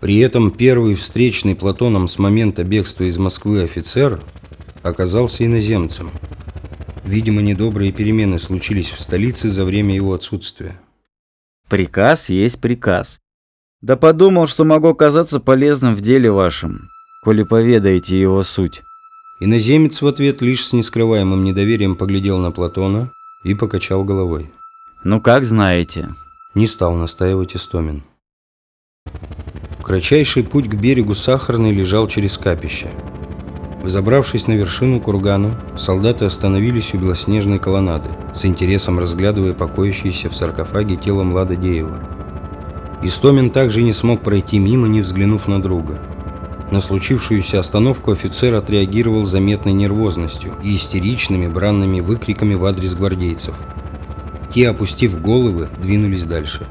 При 0.00 0.18
этом 0.18 0.52
первый 0.52 0.94
встречный 0.94 1.56
Платоном 1.56 2.06
с 2.06 2.20
момента 2.20 2.62
бегства 2.62 3.02
из 3.02 3.18
Москвы 3.18 3.64
офицер 3.64 4.20
оказался 4.84 5.44
иноземцем– 5.44 6.12
Видимо, 7.06 7.40
недобрые 7.40 7.92
перемены 7.92 8.40
случились 8.40 8.90
в 8.90 9.00
столице 9.00 9.48
за 9.48 9.64
время 9.64 9.94
его 9.94 10.12
отсутствия. 10.12 10.80
Приказ 11.68 12.30
есть 12.30 12.60
приказ. 12.60 13.20
Да 13.80 13.96
подумал, 13.96 14.48
что 14.48 14.64
могу 14.64 14.88
оказаться 14.88 15.38
полезным 15.38 15.94
в 15.94 16.00
деле 16.00 16.32
вашем, 16.32 16.88
коли 17.22 17.44
поведаете 17.44 18.20
его 18.20 18.42
суть. 18.42 18.82
Иноземец 19.38 20.00
в 20.02 20.06
ответ 20.06 20.42
лишь 20.42 20.64
с 20.64 20.72
нескрываемым 20.72 21.44
недоверием 21.44 21.96
поглядел 21.96 22.38
на 22.38 22.50
Платона 22.50 23.12
и 23.44 23.54
покачал 23.54 24.04
головой. 24.04 24.50
Ну 25.04 25.20
как 25.20 25.44
знаете. 25.44 26.14
Не 26.54 26.66
стал 26.66 26.94
настаивать 26.94 27.54
Истомин. 27.54 28.02
Кратчайший 29.82 30.42
путь 30.42 30.68
к 30.68 30.74
берегу 30.74 31.14
Сахарной 31.14 31.72
лежал 31.72 32.08
через 32.08 32.38
капище– 32.38 32.90
Взобравшись 33.86 34.48
на 34.48 34.54
вершину 34.54 34.98
кургана, 34.98 35.54
солдаты 35.76 36.24
остановились 36.24 36.92
у 36.92 36.98
белоснежной 36.98 37.60
колоннады, 37.60 38.08
с 38.34 38.44
интересом 38.44 38.98
разглядывая 38.98 39.52
покоящееся 39.52 40.28
в 40.28 40.34
саркофаге 40.34 40.96
тело 40.96 41.22
Млада 41.22 41.54
Деева. 41.54 42.00
Истомин 43.04 43.50
также 43.50 43.82
не 43.82 43.92
смог 43.92 44.22
пройти 44.22 44.58
мимо, 44.58 44.88
не 44.88 45.02
взглянув 45.02 45.46
на 45.46 45.62
друга. 45.62 46.00
На 46.70 46.80
случившуюся 46.80 47.60
остановку 47.60 48.10
офицер 48.10 48.54
отреагировал 48.54 49.24
заметной 49.24 49.72
нервозностью 49.72 50.54
и 50.64 50.76
истеричными 50.76 51.46
бранными 51.46 52.00
выкриками 52.00 52.54
в 52.54 52.64
адрес 52.64 52.94
гвардейцев. 52.94 53.54
Те, 54.52 54.70
опустив 54.70 55.20
головы, 55.20 55.68
двинулись 55.80 56.24
дальше. 56.24 56.66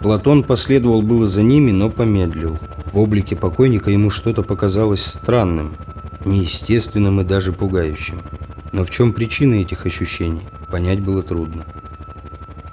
Платон 0.00 0.42
последовал 0.42 1.02
было 1.02 1.28
за 1.28 1.42
ними, 1.42 1.70
но 1.70 1.90
помедлил. 1.90 2.58
В 2.92 2.98
облике 2.98 3.36
покойника 3.36 3.90
ему 3.90 4.10
что-то 4.10 4.42
показалось 4.42 5.04
странным, 5.04 5.76
неестественным 6.24 7.20
и 7.20 7.24
даже 7.24 7.52
пугающим. 7.52 8.20
Но 8.72 8.84
в 8.84 8.90
чем 8.90 9.12
причина 9.12 9.54
этих 9.54 9.86
ощущений, 9.86 10.42
понять 10.70 11.00
было 11.00 11.22
трудно. 11.22 11.66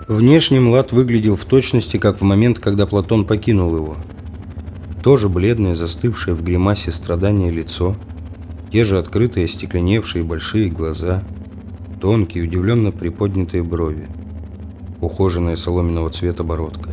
Внешне 0.07 0.59
Млад 0.59 0.91
выглядел 0.91 1.35
в 1.35 1.43
точности, 1.43 1.97
как 1.97 2.19
в 2.19 2.23
момент, 2.23 2.59
когда 2.59 2.87
Платон 2.87 3.25
покинул 3.25 3.75
его. 3.75 3.97
Тоже 5.03 5.29
бледное, 5.29 5.75
застывшее 5.75 6.35
в 6.35 6.43
гримасе 6.43 6.91
страдания 6.91 7.51
лицо, 7.51 7.95
те 8.71 8.83
же 8.83 8.97
открытые, 8.97 9.45
остекленевшие 9.45 10.23
большие 10.23 10.69
глаза, 10.69 11.23
тонкие, 12.01 12.43
удивленно 12.43 12.91
приподнятые 12.91 13.63
брови, 13.63 14.07
ухоженная 15.01 15.55
соломенного 15.55 16.09
цвета 16.09 16.43
бородка, 16.43 16.91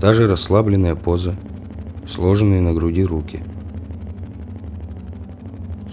та 0.00 0.12
же 0.12 0.26
расслабленная 0.26 0.94
поза, 0.94 1.36
сложенные 2.06 2.60
на 2.60 2.72
груди 2.72 3.04
руки. 3.04 3.40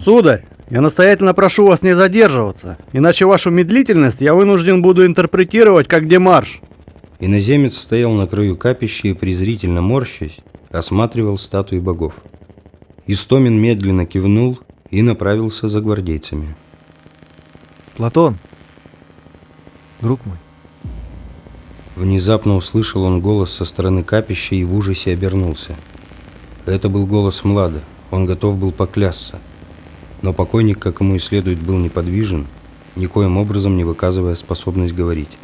Сударь, 0.02 0.46
я 0.70 0.80
настоятельно 0.80 1.34
прошу 1.34 1.66
вас 1.66 1.82
не 1.82 1.94
задерживаться, 1.94 2.78
иначе 2.92 3.26
вашу 3.26 3.50
медлительность 3.50 4.20
я 4.20 4.34
вынужден 4.34 4.82
буду 4.82 5.04
интерпретировать 5.04 5.88
как 5.88 6.08
демарш. 6.08 6.60
Иноземец 7.18 7.76
стоял 7.76 8.12
на 8.12 8.26
краю 8.26 8.56
капища 8.56 9.08
и, 9.08 9.12
презрительно 9.12 9.82
морщась, 9.82 10.38
осматривал 10.70 11.38
статуи 11.38 11.78
богов. 11.78 12.22
Истомин 13.06 13.60
медленно 13.60 14.06
кивнул 14.06 14.58
и 14.90 15.02
направился 15.02 15.68
за 15.68 15.80
гвардейцами. 15.80 16.56
Платон, 17.96 18.38
друг 20.00 20.24
мой, 20.24 20.36
Внезапно 22.00 22.56
услышал 22.56 23.02
он 23.02 23.20
голос 23.20 23.52
со 23.52 23.66
стороны 23.66 24.02
капища 24.02 24.54
и 24.54 24.64
в 24.64 24.74
ужасе 24.74 25.12
обернулся. 25.12 25.76
Это 26.64 26.88
был 26.88 27.04
голос 27.04 27.44
Млада, 27.44 27.82
он 28.10 28.24
готов 28.24 28.56
был 28.56 28.72
поклясться. 28.72 29.38
Но 30.22 30.32
покойник, 30.32 30.78
как 30.78 31.00
ему 31.00 31.16
и 31.16 31.18
следует, 31.18 31.58
был 31.58 31.76
неподвижен, 31.76 32.46
никоим 32.96 33.36
образом 33.36 33.76
не 33.76 33.84
выказывая 33.84 34.34
способность 34.34 34.94
говорить. 34.94 35.36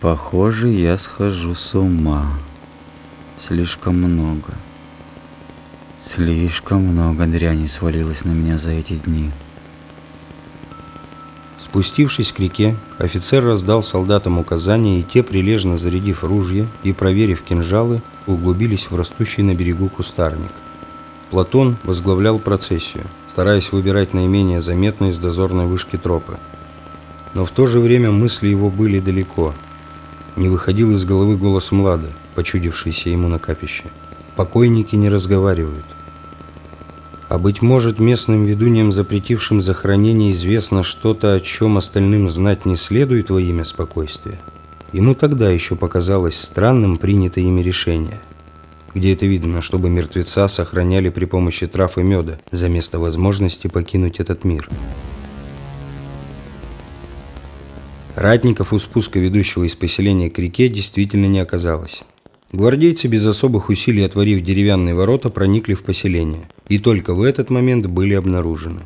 Похоже, 0.00 0.70
я 0.70 0.98
схожу 0.98 1.54
с 1.54 1.76
ума. 1.76 2.32
Слишком 3.38 3.96
много. 3.96 4.54
Слишком 6.00 6.82
много 6.82 7.26
дряни 7.26 7.66
свалилось 7.66 8.24
на 8.24 8.30
меня 8.30 8.56
за 8.56 8.70
эти 8.70 8.94
дни. 8.94 9.30
Спустившись 11.58 12.32
к 12.32 12.40
реке, 12.40 12.76
офицер 12.96 13.44
раздал 13.44 13.82
солдатам 13.82 14.38
указания, 14.38 15.00
и 15.00 15.02
те, 15.02 15.22
прилежно 15.22 15.76
зарядив 15.76 16.24
ружья 16.24 16.66
и 16.82 16.94
проверив 16.94 17.42
кинжалы, 17.42 18.00
углубились 18.26 18.90
в 18.90 18.96
растущий 18.96 19.42
на 19.42 19.54
берегу 19.54 19.90
кустарник. 19.90 20.52
Платон 21.30 21.76
возглавлял 21.84 22.38
процессию, 22.38 23.04
стараясь 23.28 23.70
выбирать 23.70 24.14
наименее 24.14 24.62
заметные 24.62 25.12
с 25.12 25.18
дозорной 25.18 25.66
вышки 25.66 25.96
тропы. 25.98 26.38
Но 27.34 27.44
в 27.44 27.50
то 27.50 27.66
же 27.66 27.80
время 27.80 28.10
мысли 28.10 28.48
его 28.48 28.70
были 28.70 28.98
далеко. 28.98 29.52
Не 30.36 30.48
выходил 30.48 30.92
из 30.92 31.04
головы 31.04 31.36
голос 31.36 31.70
Млада, 31.70 32.08
почудившийся 32.36 33.10
ему 33.10 33.26
на 33.26 33.40
капище. 33.40 33.84
Покойники 34.36 34.94
не 34.94 35.08
разговаривают. 35.08 35.86
А 37.28 37.38
быть 37.38 37.62
может, 37.62 37.98
местным 37.98 38.44
ведуньям, 38.44 38.92
запретившим 38.92 39.60
захоронение, 39.60 40.30
известно 40.30 40.84
что-то, 40.84 41.34
о 41.34 41.40
чем 41.40 41.76
остальным 41.76 42.28
знать 42.28 42.66
не 42.66 42.76
следует 42.76 43.30
во 43.30 43.40
имя 43.40 43.64
спокойствия. 43.64 44.38
Ему 44.92 45.14
тогда 45.14 45.50
еще 45.50 45.74
показалось 45.74 46.38
странным 46.40 46.98
принятое 46.98 47.44
ими 47.44 47.62
решение. 47.62 48.20
Где 48.94 49.12
это 49.12 49.26
видно, 49.26 49.60
чтобы 49.60 49.90
мертвеца 49.90 50.46
сохраняли 50.46 51.08
при 51.08 51.24
помощи 51.24 51.66
трав 51.66 51.98
и 51.98 52.02
меда, 52.02 52.38
за 52.52 52.68
место 52.68 53.00
возможности 53.00 53.66
покинуть 53.66 54.20
этот 54.20 54.44
мир? 54.44 54.68
Ратников 58.14 58.72
у 58.72 58.78
спуска, 58.78 59.18
ведущего 59.18 59.64
из 59.64 59.74
поселения 59.74 60.30
к 60.30 60.38
реке, 60.38 60.68
действительно 60.68 61.26
не 61.26 61.40
оказалось. 61.40 62.04
Гвардейцы, 62.52 63.08
без 63.08 63.26
особых 63.26 63.70
усилий 63.70 64.02
отворив 64.02 64.40
деревянные 64.42 64.94
ворота, 64.94 65.30
проникли 65.30 65.74
в 65.74 65.82
поселение. 65.82 66.48
И 66.68 66.78
только 66.78 67.12
в 67.12 67.22
этот 67.22 67.50
момент 67.50 67.86
были 67.86 68.14
обнаружены. 68.14 68.82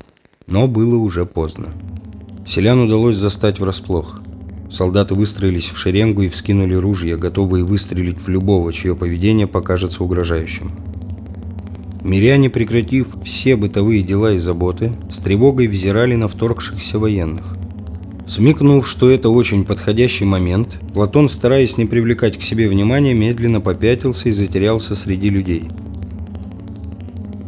Но 0.46 0.66
было 0.66 0.96
уже 0.96 1.26
поздно. 1.26 1.66
Селян 2.46 2.80
удалось 2.80 3.16
застать 3.16 3.60
врасплох. 3.60 4.22
Солдаты 4.70 5.14
выстроились 5.14 5.68
в 5.68 5.76
шеренгу 5.76 6.22
и 6.22 6.28
вскинули 6.28 6.74
ружья, 6.74 7.16
готовые 7.16 7.64
выстрелить 7.64 8.22
в 8.22 8.28
любого, 8.28 8.72
чье 8.72 8.96
поведение 8.96 9.46
покажется 9.46 10.02
угрожающим. 10.04 10.72
Миряне, 12.02 12.48
прекратив 12.48 13.14
все 13.22 13.56
бытовые 13.56 14.02
дела 14.02 14.32
и 14.32 14.38
заботы, 14.38 14.92
с 15.10 15.18
тревогой 15.18 15.66
взирали 15.66 16.14
на 16.14 16.28
вторгшихся 16.28 16.98
военных. 16.98 17.59
Смекнув, 18.30 18.86
что 18.86 19.10
это 19.10 19.28
очень 19.28 19.64
подходящий 19.64 20.24
момент, 20.24 20.78
Платон, 20.94 21.28
стараясь 21.28 21.76
не 21.78 21.84
привлекать 21.84 22.38
к 22.38 22.42
себе 22.42 22.68
внимания, 22.68 23.12
медленно 23.12 23.60
попятился 23.60 24.28
и 24.28 24.32
затерялся 24.32 24.94
среди 24.94 25.30
людей. 25.30 25.64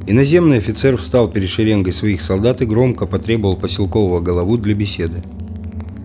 Иноземный 0.08 0.56
офицер 0.56 0.96
встал 0.96 1.30
перед 1.30 1.48
шеренгой 1.48 1.92
своих 1.92 2.20
солдат 2.20 2.62
и 2.62 2.66
громко 2.66 3.06
потребовал 3.06 3.56
поселкового 3.56 4.18
голову 4.18 4.58
для 4.58 4.74
беседы. 4.74 5.22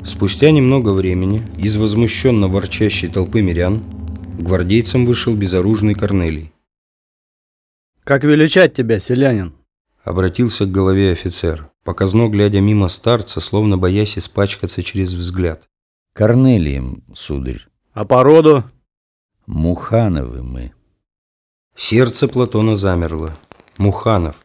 Спустя 0.05 0.51
немного 0.51 0.91
времени 0.91 1.41
из 1.57 1.75
возмущенно 1.75 2.47
ворчащей 2.47 3.09
толпы 3.09 3.41
мирян 3.41 3.81
гвардейцам 4.39 5.07
вышел 5.07 5.33
безоружный 5.33 5.95
Корнелий. 5.95 6.53
Как 8.03 8.23
величать 8.23 8.75
тебя, 8.75 8.99
селянин? 8.99 9.53
Обратился 10.03 10.65
к 10.65 10.71
голове 10.71 11.13
офицер, 11.13 11.71
показно 11.88 12.28
глядя 12.28 12.60
мимо 12.60 12.89
старца, 12.89 13.39
словно 13.39 13.78
боясь 13.78 14.17
испачкаться 14.17 14.84
через 14.84 15.13
взгляд. 15.13 15.69
Корнелием, 16.13 17.02
сударь. 17.13 17.65
А 17.93 18.04
породу? 18.04 18.65
Мухановы 19.45 20.43
мы. 20.43 20.73
Сердце 21.78 22.28
Платона 22.28 22.76
замерло. 22.76 23.38
Муханов. 23.78 24.36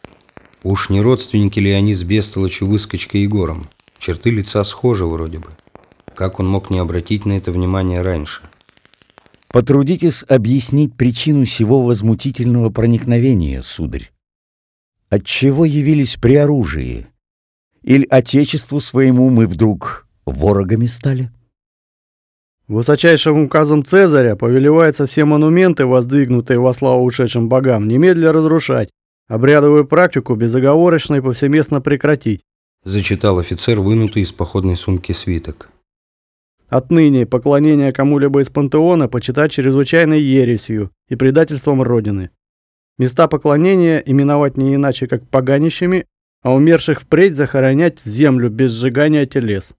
Уж 0.62 0.88
не 0.90 1.00
родственники 1.00 1.58
ли 1.58 1.72
они 1.72 1.94
с 1.94 2.04
Бестолочью 2.04 2.68
выскочкой 2.68 3.22
Егором? 3.22 3.68
Черты 3.98 4.30
лица 4.30 4.62
схожи 4.62 5.04
вроде 5.04 5.40
бы. 5.40 5.48
Как 6.14 6.38
он 6.38 6.46
мог 6.46 6.70
не 6.70 6.78
обратить 6.78 7.26
на 7.26 7.32
это 7.32 7.50
внимание 7.50 8.02
раньше? 8.02 8.42
Потрудитесь 9.48 10.24
объяснить 10.28 10.94
причину 10.94 11.44
сего 11.44 11.82
возмутительного 11.82 12.70
проникновения, 12.70 13.62
сударь. 13.62 14.12
Отчего 15.10 15.64
явились 15.64 16.14
при 16.14 16.36
оружии? 16.36 17.08
Или 17.82 18.06
отечеству 18.08 18.80
своему 18.80 19.28
мы 19.30 19.46
вдруг 19.46 20.06
ворогами 20.24 20.86
стали? 20.86 21.30
Высочайшим 22.68 23.42
указом 23.42 23.84
Цезаря 23.84 24.36
повелевается 24.36 25.06
все 25.06 25.24
монументы, 25.24 25.84
воздвигнутые 25.84 26.58
во 26.58 26.72
славу 26.72 27.04
ушедшим 27.04 27.48
богам, 27.48 27.88
немедля 27.88 28.32
разрушать, 28.32 28.88
обрядовую 29.28 29.86
практику 29.86 30.36
безоговорочно 30.36 31.16
и 31.16 31.20
повсеместно 31.20 31.80
прекратить. 31.80 32.40
Зачитал 32.84 33.38
офицер, 33.38 33.80
вынутый 33.80 34.22
из 34.22 34.32
походной 34.32 34.76
сумки 34.76 35.12
свиток. 35.12 35.70
Отныне 36.68 37.26
поклонение 37.26 37.92
кому-либо 37.92 38.40
из 38.40 38.48
пантеона 38.48 39.08
почитать 39.08 39.52
чрезвычайной 39.52 40.20
ересью 40.20 40.90
и 41.08 41.16
предательством 41.16 41.82
Родины. 41.82 42.30
Места 42.96 43.28
поклонения 43.28 43.98
именовать 43.98 44.56
не 44.56 44.74
иначе, 44.74 45.06
как 45.06 45.28
поганищами, 45.28 46.06
а 46.42 46.54
умерших 46.54 47.00
впредь 47.00 47.36
захоронять 47.36 48.00
в 48.04 48.08
землю 48.08 48.50
без 48.50 48.72
сжигания 48.72 49.26
телес. 49.26 49.72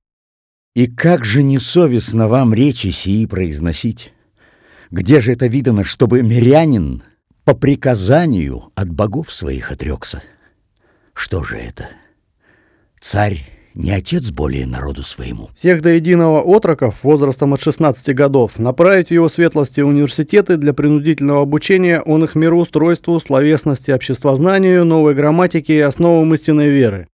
И 0.76 0.88
как 0.88 1.24
же 1.24 1.44
несовестно 1.44 2.28
вам 2.28 2.54
речи 2.54 2.88
сии 2.88 3.26
произносить? 3.26 4.14
Где 4.90 5.22
же 5.22 5.34
это 5.34 5.48
видано, 5.48 5.84
чтобы 5.84 6.24
мирянин 6.24 7.04
по 7.44 7.54
приказанию 7.54 8.72
от 8.76 8.90
богов 8.90 9.32
своих 9.32 9.72
отрекся? 9.72 10.24
Что 11.14 11.44
же 11.44 11.58
это? 11.58 11.90
Царь 13.00 13.53
не 13.76 13.92
отец 13.92 14.32
более 14.32 14.66
народу 14.66 15.04
своему. 15.04 15.50
Всех 15.56 15.82
до 15.82 15.90
единого 15.90 16.42
отроков 16.42 17.04
возрастом 17.04 17.54
от 17.54 17.62
16 17.62 18.14
годов 18.16 18.60
направить 18.60 19.08
в 19.08 19.12
его 19.12 19.30
светлости 19.30 19.82
университеты 19.82 20.58
для 20.58 20.74
принудительного 20.74 21.42
обучения 21.42 22.02
он 22.02 22.24
их 22.24 22.36
мироустройству, 22.36 23.20
словесности, 23.20 23.92
обществознанию, 23.92 24.86
новой 24.86 25.16
грамматике 25.16 25.78
и 25.78 25.82
основам 25.82 26.34
истинной 26.34 26.70
веры. 26.70 27.08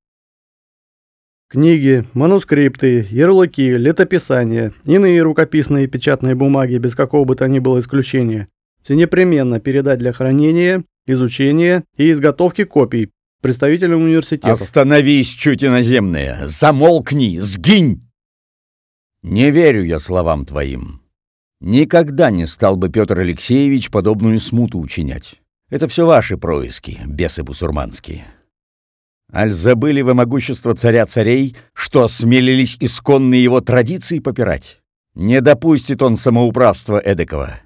Книги, 1.50 2.06
манускрипты, 2.14 3.08
ярлыки, 3.10 3.72
летописания, 3.72 4.72
иные 4.86 5.24
рукописные 5.24 5.86
и 5.86 5.88
печатные 5.88 6.36
бумаги 6.36 6.78
без 6.78 6.94
какого 6.94 7.26
бы 7.26 7.36
то 7.36 7.48
ни 7.48 7.60
было 7.60 7.80
исключения. 7.80 8.48
Все 8.84 8.96
непременно 8.96 9.60
передать 9.60 10.00
для 10.00 10.14
хранения, 10.14 10.84
изучения 11.08 11.84
и 11.98 12.12
изготовки 12.12 12.66
копий 12.66 13.10
представителям 13.42 14.02
университетов. 14.02 14.62
Остановись, 14.62 15.30
чуть 15.30 15.64
иноземная! 15.64 16.48
Замолкни! 16.48 17.38
Сгинь! 17.40 18.02
Не 19.22 19.52
верю 19.52 19.84
я 19.84 20.00
словам 20.00 20.46
твоим. 20.46 21.02
Никогда 21.60 22.32
не 22.32 22.48
стал 22.48 22.78
бы 22.78 22.90
Петр 22.90 23.20
Алексеевич 23.20 23.92
подобную 23.92 24.40
смуту 24.40 24.80
учинять. 24.80 25.36
Это 25.70 25.88
все 25.88 26.06
ваши 26.06 26.38
происки, 26.38 27.00
бесы 27.06 27.44
бусурманские. 27.44 28.26
Аль 29.32 29.52
забыли 29.52 30.02
вы 30.02 30.14
могущество 30.14 30.74
царя-царей, 30.74 31.56
что 31.74 32.04
осмелились 32.04 32.78
исконные 32.80 33.44
его 33.44 33.62
традиции 33.62 34.20
попирать? 34.20 34.80
Не 35.16 35.42
допустит 35.42 36.02
он 36.02 36.18
самоуправства 36.18 36.98
эдакого. 36.98 37.60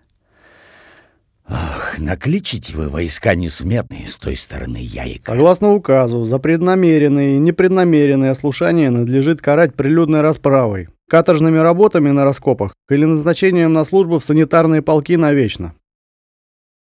Ах, 1.47 1.99
накличите 1.99 2.75
вы 2.75 2.89
войска 2.89 3.36
несметные 3.36 4.08
с 4.08 4.17
той 4.17 4.36
стороны 4.36 4.77
яйка. 4.77 5.32
Согласно 5.32 5.73
указу, 5.73 6.23
за 6.23 6.39
преднамеренные 6.39 7.36
и 7.36 7.39
непреднамеренные 7.39 8.32
ослушания 8.32 8.89
надлежит 8.89 9.41
карать 9.41 9.75
прилюдной 9.75 10.21
расправой, 10.21 10.88
каторжными 11.10 11.58
работами 11.58 12.12
на 12.12 12.23
раскопах 12.23 12.73
или 12.89 13.06
назначением 13.06 13.73
на 13.73 13.84
службу 13.86 14.19
в 14.19 14.23
санитарные 14.23 14.82
полки 14.82 15.17
навечно. 15.17 15.73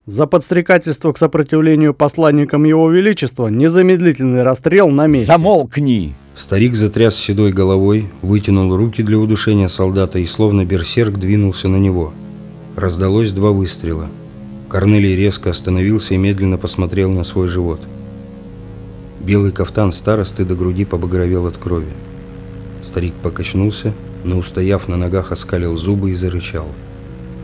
За 0.05 0.25
подстрекательство 0.25 1.12
к 1.12 1.17
сопротивлению 1.17 1.93
посланникам 1.93 2.63
Его 2.63 2.89
Величества 2.89 3.49
незамедлительный 3.49 4.43
расстрел 4.43 4.88
на 4.89 5.05
месте. 5.05 5.27
Замолкни! 5.27 6.15
Старик 6.33 6.75
затряс 6.75 7.17
седой 7.17 7.51
головой, 7.51 8.07
вытянул 8.21 8.77
руки 8.77 9.03
для 9.03 9.17
удушения 9.17 9.67
солдата 9.67 10.19
и 10.19 10.25
словно 10.25 10.63
берсерк 10.63 11.17
двинулся 11.17 11.67
на 11.67 11.75
него. 11.75 12.13
Раздалось 12.77 13.33
два 13.33 13.51
выстрела. 13.51 14.07
Корнелий 14.69 15.15
резко 15.15 15.49
остановился 15.49 16.13
и 16.13 16.17
медленно 16.17 16.58
посмотрел 16.58 17.10
на 17.10 17.23
свой 17.23 17.47
живот. 17.47 17.82
Белый 19.21 19.51
кафтан 19.51 19.93
старосты 19.93 20.43
до 20.43 20.56
груди 20.56 20.84
побагровел 20.84 21.47
от 21.47 21.58
крови. 21.58 21.91
Старик 22.84 23.13
покачнулся, 23.23 23.93
но, 24.25 24.38
устояв 24.38 24.89
на 24.89 24.97
ногах, 24.97 25.32
оскалил 25.32 25.77
зубы 25.77 26.12
и 26.12 26.15
зарычал. 26.15 26.67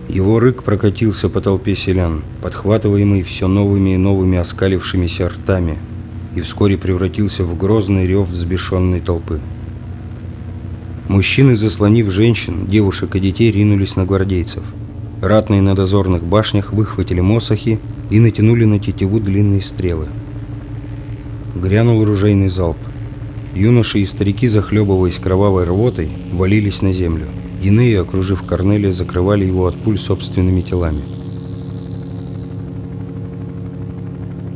Его 0.10 0.40
рык 0.40 0.64
прокатился 0.64 1.30
по 1.30 1.40
толпе 1.40 1.76
селян, 1.76 2.24
подхватываемый 2.42 3.24
все 3.24 3.48
новыми 3.48 3.92
и 3.92 3.98
новыми 3.98 4.38
оскалившимися 4.38 5.30
ртами, 5.30 5.80
и 6.36 6.42
вскоре 6.42 6.78
превратился 6.78 7.46
в 7.46 7.58
грозный 7.58 8.06
рев 8.06 8.28
взбешенной 8.28 9.00
толпы. 9.00 9.40
Мужчины, 11.08 11.56
заслонив 11.56 12.12
женщин, 12.12 12.66
девушек 12.66 13.16
и 13.16 13.20
детей, 13.20 13.52
ринулись 13.52 13.96
на 13.96 14.06
гвардейцев. 14.06 14.64
Ратные 15.24 15.62
на 15.62 15.74
дозорных 15.74 16.26
башнях 16.26 16.74
выхватили 16.74 17.22
мосохи 17.22 17.80
и 18.10 18.20
натянули 18.20 18.66
на 18.66 18.78
тетиву 18.78 19.22
длинные 19.22 19.62
стрелы. 19.62 20.08
Грянул 21.56 22.04
ружейный 22.04 22.50
залп. 22.50 22.76
Юноши 23.56 24.00
и 24.00 24.06
старики, 24.06 24.50
захлебываясь 24.50 25.20
кровавой 25.20 25.64
рвотой, 25.64 26.10
валились 26.34 26.82
на 26.82 26.92
землю. 26.92 27.28
Иные, 27.62 28.02
окружив 28.02 28.44
Корнелия, 28.44 28.92
закрывали 28.92 29.46
его 29.46 29.66
от 29.66 29.78
пуль 29.78 29.98
собственными 29.98 30.60
телами. 30.60 31.04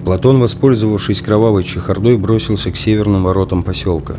Платон, 0.03 0.37
воспользовавшись 0.41 1.21
кровавой 1.21 1.63
чехардой, 1.63 2.17
бросился 2.17 2.71
к 2.71 2.75
северным 2.75 3.23
воротам 3.23 3.63
поселка. 3.63 4.17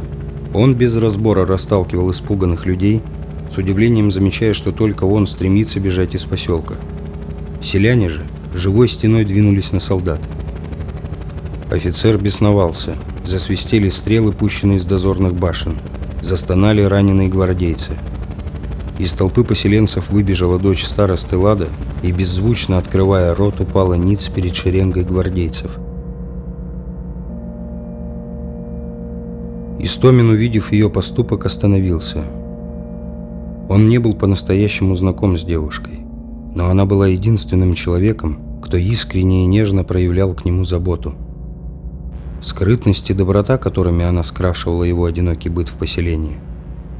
Он 0.54 0.74
без 0.74 0.96
разбора 0.96 1.44
расталкивал 1.44 2.11
испуганных 2.11 2.64
людей, 2.64 3.02
с 3.50 3.56
удивлением 3.56 4.11
замечая, 4.11 4.54
что 4.54 4.72
только 4.72 5.04
он 5.04 5.26
стремится 5.26 5.80
бежать 5.80 6.14
из 6.14 6.24
поселка. 6.24 6.74
Селяне 7.62 8.08
же 8.08 8.22
живой 8.54 8.88
стеной 8.88 9.24
двинулись 9.24 9.72
на 9.72 9.80
солдат. 9.80 10.20
Офицер 11.70 12.18
бесновался. 12.18 12.96
Засвистели 13.24 13.88
стрелы, 13.88 14.32
пущенные 14.32 14.78
из 14.78 14.84
дозорных 14.84 15.34
башен. 15.34 15.76
Застонали 16.22 16.82
раненые 16.82 17.28
гвардейцы– 17.28 17.92
из 18.98 19.12
толпы 19.12 19.44
поселенцев 19.44 20.11
выбежала 20.11 20.58
дочь 20.58 20.84
старосты 20.84 21.37
Лада 21.37 21.68
и, 22.02 22.11
беззвучно 22.11 22.78
открывая 22.78 23.32
рот, 23.32 23.61
упала 23.61 23.94
ниц 23.94 24.28
перед 24.28 24.56
шеренгой 24.56 25.04
гвардейцев. 25.04 25.78
Истомин, 29.78 30.30
увидев 30.30 30.72
ее 30.72 30.90
поступок, 30.90 31.46
остановился. 31.46 32.24
Он 33.68 33.88
не 33.88 33.98
был 33.98 34.14
по-настоящему 34.14 34.96
знаком 34.96 35.37
с 35.37 35.44
девушкой, 35.44 36.00
но 36.54 36.68
она 36.70 36.87
была 36.87 37.09
единственным 37.09 37.74
человеком, 37.74 38.61
кто 38.62 38.76
искренне 38.76 39.44
и 39.44 39.46
нежно 39.46 39.85
проявлял 39.85 40.35
к 40.35 40.44
нему 40.44 40.64
заботу. 40.64 41.14
Скрытность 42.40 43.11
и 43.11 43.14
доброта, 43.14 43.59
которыми 43.59 44.04
она 44.04 44.22
скрашивала 44.22 44.85
его 44.85 45.04
одинокий 45.04 45.48
быт 45.48 45.68
в 45.68 45.74
поселении– 45.74 46.37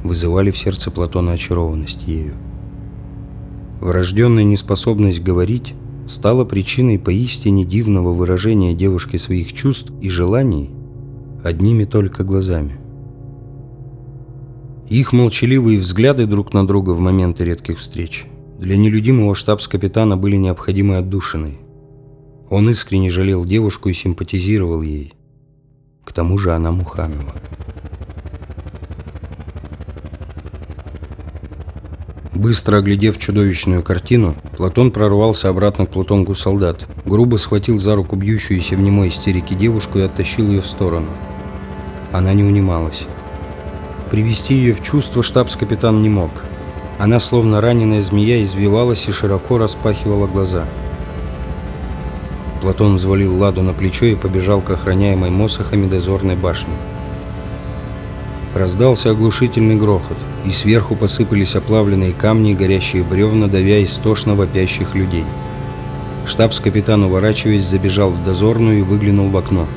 вызывали 0.03 0.51
в 0.51 0.57
сердце 0.57 0.91
Платона 0.91 1.33
очарованность 1.33 2.07
ею. 2.07 2.35
Врожденная 3.81 4.43
неспособность 4.43 5.21
говорить 5.21 5.73
стала 6.07 6.43
причиной 6.43 6.99
поистине 6.99 7.65
дивного 7.65 8.13
выражения 8.13 8.73
девушки 8.73 9.17
своих 9.17 9.53
чувств 9.53 9.91
и 10.01 10.09
желаний 10.09 10.71
одними 11.43 11.85
только 11.85 12.23
глазами. 12.23 12.78
Их 14.89 15.13
молчаливые 15.13 15.77
взгляды 15.77 16.25
друг 16.25 16.51
на 16.51 16.65
друга 16.65 16.91
в 16.91 16.99
моменты 16.99 17.45
редких 17.45 17.77
встреч 17.77 18.25
для 18.57 18.75
нелюдимого 18.75 19.35
штабс-капитана 19.35 20.17
были 20.17 20.35
необходимой 20.35 20.97
отдушиной. 20.97 21.59
Он 22.49 22.71
искренне 22.71 23.11
жалел 23.11 23.45
девушку 23.45 23.89
и 23.89 23.93
симпатизировал 23.93 24.81
ей. 24.81 25.13
К 26.03 26.11
тому 26.11 26.39
же 26.39 26.53
она 26.53 26.71
Муханова. 26.71 27.35
Быстро 32.33 32.77
оглядев 32.77 33.19
чудовищную 33.19 33.83
картину, 33.83 34.33
Платон 34.57 34.89
прорвался 34.89 35.49
обратно 35.49 35.85
к 35.85 35.91
плутонгу 35.91 36.33
солдат, 36.33 36.87
грубо 37.05 37.35
схватил 37.35 37.77
за 37.77 37.95
руку 37.95 38.15
бьющуюся 38.15 38.75
в 38.75 38.79
немой 38.79 39.09
истерике 39.09 39.53
девушку 39.53 39.99
и 39.99 40.03
оттащил 40.03 40.47
ее 40.49 40.61
в 40.61 40.67
сторону. 40.67 41.09
Она 42.11 42.33
не 42.33 42.43
унималась. 42.43 43.07
Привести 44.09 44.55
ее 44.55 44.73
в 44.73 44.81
чувство 44.81 45.21
штабс-капитан 45.21 46.01
не 46.01 46.09
мог. 46.09 46.31
Она, 46.97 47.19
словно 47.19 47.61
раненая 47.61 48.01
змея, 48.01 48.43
извивалась 48.43 49.07
и 49.07 49.11
широко 49.11 49.57
распахивала 49.57 50.25
глаза. 50.25 50.65
Платон 52.61 52.95
взвалил 52.95 53.37
Ладу 53.37 53.61
на 53.61 53.73
плечо 53.73 54.05
и 54.05 54.15
побежал 54.15 54.61
к 54.61 54.71
охраняемой 54.71 55.29
мосохами 55.29 55.87
дозорной 55.87 56.35
башне. 56.35 56.73
Раздался 58.55 59.11
оглушительный 59.11 59.75
грохот, 59.75 60.17
и 60.43 60.51
сверху 60.51 60.95
посыпались 60.95 61.55
оплавленные 61.55 62.11
камни 62.11 62.51
и 62.51 62.55
горящие 62.55 63.03
бревна, 63.03 63.47
давя 63.47 63.83
истошно 63.83 64.33
вопящих 64.33 64.95
людей. 64.95 65.23
Штабс-капитан, 66.25 67.03
уворачиваясь, 67.03 67.63
забежал 67.63 68.09
в 68.09 68.23
дозорную 68.23 68.79
и 68.79 68.81
выглянул 68.81 69.29
в 69.29 69.37
окно. 69.37 69.67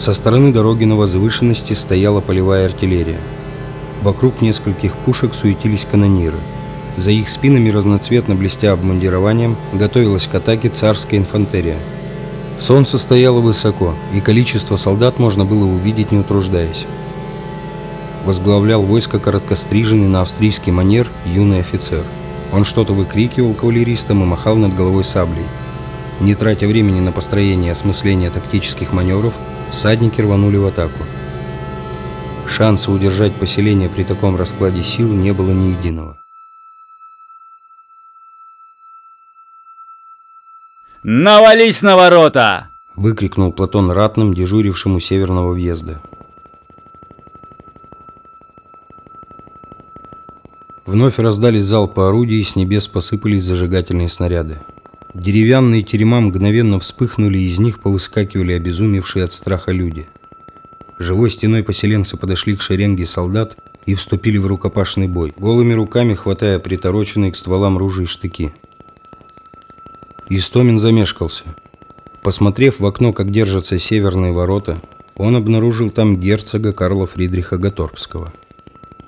Со 0.00 0.14
стороны 0.14 0.52
дороги 0.52 0.84
на 0.84 0.96
возвышенности 0.96 1.74
стояла 1.74 2.20
полевая 2.20 2.64
артиллерия. 2.64 3.20
Вокруг 4.02 4.40
нескольких 4.40 4.96
пушек 4.96 5.34
суетились 5.34 5.86
канониры. 5.88 6.38
За 6.96 7.12
их 7.12 7.28
спинами, 7.28 7.70
разноцветно 7.70 8.34
блестя 8.34 8.72
обмундированием, 8.72 9.56
готовилась 9.72 10.26
к 10.26 10.34
атаке 10.34 10.70
царская 10.70 11.20
инфантерия– 11.20 11.78
Солнце 12.60 12.98
стояло 12.98 13.40
высоко, 13.40 13.94
и 14.14 14.20
количество 14.20 14.76
солдат 14.76 15.18
можно 15.18 15.46
было 15.46 15.64
увидеть, 15.64 16.12
не 16.12 16.18
утруждаясь. 16.18 16.84
Возглавлял 18.26 18.82
войско 18.82 19.18
короткостриженный 19.18 20.08
на 20.08 20.20
австрийский 20.20 20.70
манер 20.70 21.08
юный 21.24 21.60
офицер. 21.60 22.04
Он 22.52 22.66
что-то 22.66 22.92
выкрикивал 22.92 23.54
кавалеристам 23.54 24.22
и 24.22 24.26
махал 24.26 24.56
над 24.56 24.76
головой 24.76 25.04
саблей. 25.04 25.46
Не 26.20 26.34
тратя 26.34 26.66
времени 26.66 27.00
на 27.00 27.12
построение 27.12 27.68
и 27.68 27.72
осмысление 27.72 28.28
тактических 28.28 28.92
маневров, 28.92 29.32
всадники 29.70 30.20
рванули 30.20 30.56
в 30.56 30.66
атаку. 30.66 31.04
Шанса 32.46 32.90
удержать 32.90 33.34
поселение 33.34 33.88
при 33.88 34.02
таком 34.02 34.36
раскладе 34.36 34.82
сил 34.82 35.12
не 35.12 35.32
было 35.32 35.52
ни 35.52 35.68
единого. 35.68 36.18
«Навались 41.02 41.80
на 41.80 41.96
ворота!»— 41.96 42.68
выкрикнул 42.96 43.52
Платон 43.52 43.90
ратным, 43.90 44.34
дежурившему 44.34 45.00
северного 45.00 45.52
въезда. 45.52 46.02
Вновь 50.84 51.18
раздались 51.18 51.64
залпы 51.64 52.02
орудий, 52.02 52.42
с 52.42 52.56
небес 52.56 52.88
посыпались 52.88 53.44
зажигательные 53.44 54.08
снаряды. 54.08 54.58
Деревянные 55.14 55.82
терема 55.82 56.20
мгновенно 56.20 56.78
вспыхнули, 56.78 57.38
и 57.38 57.46
из 57.46 57.58
них 57.58 57.80
повыскакивали 57.80 58.52
обезумевшие 58.52 59.24
от 59.24 59.32
страха 59.32 59.72
люди. 59.72 60.06
Живой 60.98 61.30
стеной 61.30 61.64
поселенцы 61.64 62.16
подошли 62.16 62.54
к 62.54 62.62
шеренге 62.62 63.06
солдат 63.06 63.56
и 63.86 63.94
вступили 63.94 64.38
в 64.38 64.46
рукопашный 64.46 65.08
бой, 65.08 65.32
голыми 65.36 65.72
руками 65.72 66.14
хватая 66.14 66.58
притороченные 66.58 67.32
к 67.32 67.36
стволам 67.36 67.76
ружей 67.76 68.06
штыки. 68.06 68.52
Истомин 70.28 70.78
замешкался. 70.78 71.44
Посмотрев 72.22 72.78
в 72.78 72.86
окно, 72.86 73.12
как 73.12 73.30
держатся 73.30 73.78
северные 73.78 74.32
ворота, 74.32 74.80
он 75.16 75.34
обнаружил 75.34 75.90
там 75.90 76.18
герцога 76.18 76.72
Карла 76.72 77.06
Фридриха 77.06 77.56
Готорпского. 77.58 78.32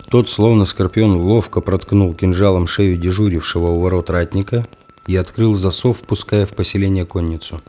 Тот, 0.08 0.28
словно 0.28 0.64
скорпион, 0.64 1.16
ловко 1.16 1.60
проткнул 1.60 2.12
кинжалом 2.12 2.66
шею 2.66 2.96
дежурившего 2.96 3.68
у 3.68 3.80
ворот 3.80 4.10
ратника 4.10 4.66
и 5.12 5.16
открыл 5.16 5.54
засов, 5.54 5.98
впуская 5.98 6.46
в 6.46 6.54
поселение 6.54 7.04
конницу. 7.04 7.60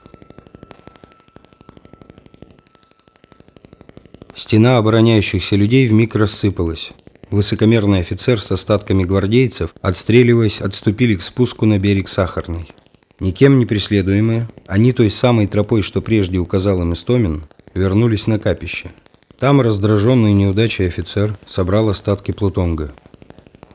Стена 4.34 4.78
обороняющихся 4.78 5.56
людей 5.56 5.88
вмиг 5.88 6.16
рассыпалась. 6.16 6.92
Высокомерный 7.32 8.00
офицер 8.00 8.42
с 8.42 8.52
остатками 8.52 9.04
гвардейцев, 9.04 9.72
отстреливаясь, 9.82 10.62
отступили 10.62 11.16
к 11.16 11.22
спуску 11.22 11.66
на 11.66 11.80
берег 11.80 12.08
Сахарный. 12.08 12.70
Никем 13.20 13.60
не 13.60 13.66
преследуемые, 13.66 14.48
они 14.68 14.94
той 14.94 15.10
самой 15.10 15.48
тропой, 15.48 15.82
что 15.82 16.02
прежде 16.02 16.38
указал 16.38 16.82
им 16.82 16.94
Истомин, 16.94 17.44
вернулись 17.74 18.28
на 18.28 18.40
капище. 18.40 18.92
Там 19.38 19.60
раздраженный 19.60 20.34
неудачей 20.34 20.88
офицер 20.88 21.38
собрал 21.46 21.90
остатки 21.90 22.32
Плутонга. 22.32 22.94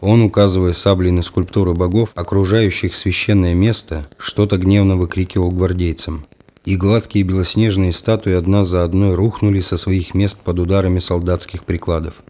Он, 0.00 0.22
указывая 0.22 0.72
саблей 0.72 1.10
на 1.10 1.22
скульптуру 1.22 1.74
богов, 1.74 2.12
окружающих 2.14 2.94
священное 2.94 3.54
место, 3.54 4.08
что-то 4.18 4.58
гневно 4.58 4.96
выкрикивал 4.96 5.50
гвардейцам– 5.50 6.24
и 6.68 6.76
гладкие 6.76 7.24
белоснежные 7.24 7.92
статуи 7.92 8.34
одна 8.34 8.66
за 8.66 8.84
одной 8.84 9.14
рухнули 9.14 9.60
со 9.60 9.78
своих 9.78 10.12
мест 10.12 10.38
под 10.38 10.58
ударами 10.58 10.98
солдатских 10.98 11.64
прикладов. 11.64 12.22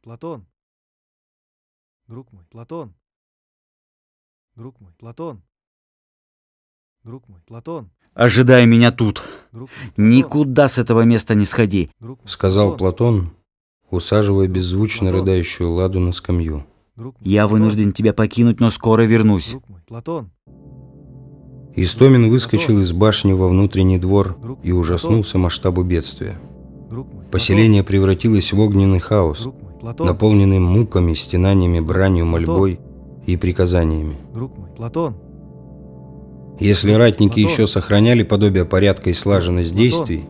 Платон. 0.00 0.46
Друг 2.06 2.30
мой, 2.32 2.44
Платон. 2.48 2.94
Друг 4.54 4.78
мой, 4.80 4.92
Платон. 4.96 5.42
Друг 7.02 7.28
мой, 7.28 7.40
Платон. 7.40 7.90
Ожидай 8.14 8.64
меня 8.66 8.92
тут. 8.92 9.24
Друг 9.50 9.68
мой. 9.96 10.08
Никуда 10.14 10.68
с 10.68 10.78
этого 10.78 11.00
места 11.00 11.34
не 11.34 11.46
сходи. 11.46 11.90
Друг 11.98 12.20
мой, 12.20 12.28
Сказал 12.28 12.76
Платон, 12.76 13.32
усаживая 13.92 14.48
беззвучно 14.48 15.12
рыдающую 15.12 15.70
ладу 15.70 16.00
на 16.00 16.12
скамью. 16.12 16.64
Я 17.20 17.46
вынужден 17.46 17.92
тебя 17.92 18.12
покинуть, 18.12 18.58
но 18.58 18.70
скоро 18.70 19.02
вернусь. 19.02 19.56
Истомин 21.74 22.28
выскочил 22.28 22.80
из 22.80 22.92
башни 22.92 23.32
во 23.32 23.48
внутренний 23.48 23.98
двор 23.98 24.36
и 24.62 24.72
ужаснулся 24.72 25.38
масштабу 25.38 25.84
бедствия. 25.84 26.38
Поселение 27.30 27.82
превратилось 27.82 28.52
в 28.52 28.60
огненный 28.60 28.98
хаос, 28.98 29.48
наполненный 29.98 30.58
муками, 30.58 31.14
стенаниями, 31.14 31.80
бранью, 31.80 32.26
мольбой 32.26 32.78
и 33.26 33.36
приказаниями. 33.36 34.16
Если 36.60 36.92
ратники 36.92 37.40
еще 37.40 37.66
сохраняли 37.66 38.22
подобие 38.22 38.64
порядка 38.64 39.10
и 39.10 39.14
слаженность 39.14 39.74
действий, 39.74 40.24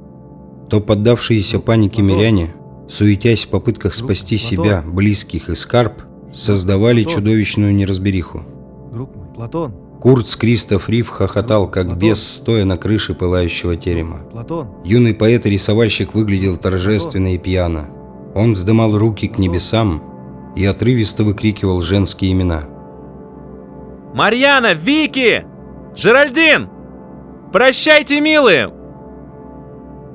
то 0.71 0.81
поддавшиеся 0.81 1.59
панике 1.59 2.03
миряне, 2.03 2.55
суетясь 2.93 3.47
в 3.47 3.49
попытках 3.49 3.95
спасти 3.95 4.37
себя, 4.37 4.85
близких 4.87 5.49
и 5.49 5.55
скарб, 5.55 6.03
создавали 6.33 7.05
чудовищную 7.05 7.75
неразбериху. 7.75 8.43
Друг 8.93 9.17
мой, 9.17 9.29
Платон. 9.35 9.75
Курц 10.01 10.37
Кристоф 10.37 10.89
Риф 10.89 11.09
хохотал, 11.09 11.71
как 11.71 11.87
Платон. 11.87 11.99
бес, 11.99 12.23
стоя 12.23 12.65
на 12.65 12.77
крыше 12.77 13.15
пылающего 13.15 13.77
терема. 13.77 14.19
Платон. 14.31 14.69
Юный 14.85 15.15
поэт 15.15 15.47
и 15.47 15.51
рисовальщик 15.51 16.15
выглядел 16.15 16.57
торжественно 16.59 17.35
и 17.35 17.39
пьяно. 17.39 17.89
Он 18.35 18.53
вздымал 18.53 18.99
руки 18.99 19.29
к 19.29 19.39
небесам 19.39 20.03
и 20.55 20.65
отрывисто 20.65 21.25
выкрикивал 21.25 21.81
женские 21.81 22.33
имена. 22.33 22.65
Марьяна, 24.15 24.75
Вики! 24.75 25.47
Жеральдин! 25.97 26.69
Прощайте, 27.53 28.21
милые! 28.21 28.71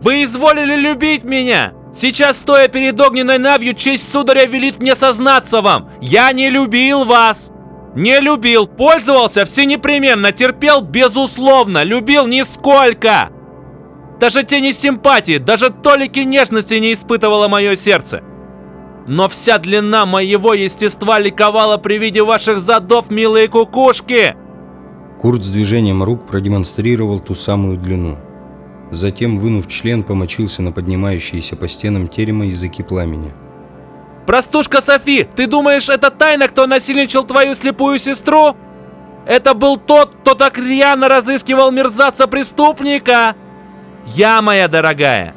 Вы 0.01 0.23
изволили 0.23 0.75
любить 0.75 1.23
меня! 1.23 1.73
Сейчас, 1.97 2.37
стоя 2.37 2.67
перед 2.67 3.01
огненной 3.01 3.39
навью, 3.39 3.73
честь 3.73 4.11
сударя 4.11 4.45
велит 4.45 4.79
мне 4.79 4.95
сознаться 4.95 5.61
вам! 5.61 5.89
Я 5.99 6.31
не 6.31 6.51
любил 6.51 7.05
вас! 7.05 7.51
Не 7.95 8.19
любил, 8.19 8.67
пользовался 8.67 9.45
всенепременно, 9.45 10.31
терпел 10.31 10.81
безусловно, 10.81 11.81
любил 11.81 12.27
нисколько! 12.27 13.31
Даже 14.19 14.43
тени 14.43 14.73
симпатии, 14.73 15.39
даже 15.39 15.71
толики 15.71 16.19
нежности 16.19 16.75
не 16.75 16.93
испытывало 16.93 17.47
мое 17.47 17.75
сердце. 17.75 18.21
Но 19.07 19.27
вся 19.27 19.57
длина 19.57 20.05
моего 20.05 20.53
естества 20.53 21.17
ликовала 21.17 21.77
при 21.77 21.97
виде 21.97 22.21
ваших 22.21 22.59
задов, 22.59 23.09
милые 23.09 23.47
кукушки! 23.47 24.35
Курт 25.19 25.43
с 25.43 25.49
движением 25.49 26.03
рук 26.03 26.27
продемонстрировал 26.27 27.19
ту 27.19 27.33
самую 27.33 27.79
длину. 27.79 28.19
Затем, 28.91 29.39
вынув 29.39 29.67
член, 29.67 30.03
помочился 30.03 30.61
на 30.61 30.71
поднимающиеся 30.71 31.55
по 31.55 31.67
стенам 31.67 32.07
терема 32.07 32.45
языки 32.45 32.83
пламени. 32.83 33.33
Простушка 34.25 34.81
Софи, 34.81 35.27
ты 35.35 35.47
думаешь, 35.47 35.89
это 35.89 36.11
тайна, 36.11 36.47
кто 36.47 36.67
насильничал 36.67 37.23
твою 37.23 37.55
слепую 37.55 37.99
сестру? 37.99 38.55
Это 39.25 39.53
был 39.53 39.77
тот, 39.77 40.15
кто 40.15 40.33
так 40.33 40.57
рьяно 40.57 41.07
разыскивал 41.09 41.71
мерзавца-преступника! 41.71 43.35
Я, 44.05 44.41
моя 44.41 44.67
дорогая! 44.67 45.33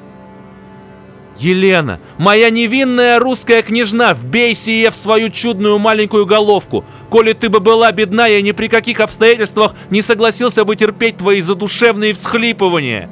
Елена, 1.37 2.01
моя 2.19 2.51
невинная 2.51 3.19
русская 3.19 3.63
княжна, 3.63 4.13
вбей 4.13 4.55
сие 4.55 4.91
в 4.91 4.97
свою 4.97 5.31
чудную 5.31 5.79
маленькую 5.79 6.27
головку. 6.27 6.85
Коли 7.09 7.33
ты 7.33 7.49
бы 7.49 7.61
была 7.61 7.91
бедна, 7.93 8.27
я 8.27 8.43
ни 8.43 8.53
при 8.53 8.69
каких 8.69 9.01
обстоятельствах 9.01 9.75
не 9.91 10.03
согласился 10.03 10.65
бы 10.65 10.77
терпеть 10.77 11.17
твои 11.17 11.41
задушевные 11.41 12.13
всхлипывания. 12.13 13.09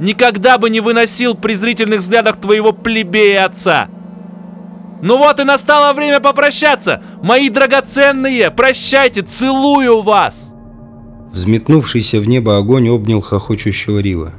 Никогда 0.00 0.56
бы 0.56 0.70
не 0.70 0.80
выносил 0.80 1.34
презрительных 1.34 2.00
взглядов 2.00 2.40
твоего 2.40 2.72
плебея 2.72 3.44
отца. 3.44 3.88
Ну 5.02 5.18
вот 5.18 5.38
и 5.40 5.44
настало 5.44 5.92
время 5.92 6.20
попрощаться. 6.20 7.02
Мои 7.22 7.50
драгоценные, 7.50 8.50
прощайте, 8.50 9.20
целую 9.22 10.00
вас. 10.00 10.54
Взметнувшийся 11.32 12.18
в 12.18 12.26
небо 12.26 12.56
огонь 12.56 12.88
обнял 12.88 13.20
хохочущего 13.20 13.98
Рива. 13.98 14.32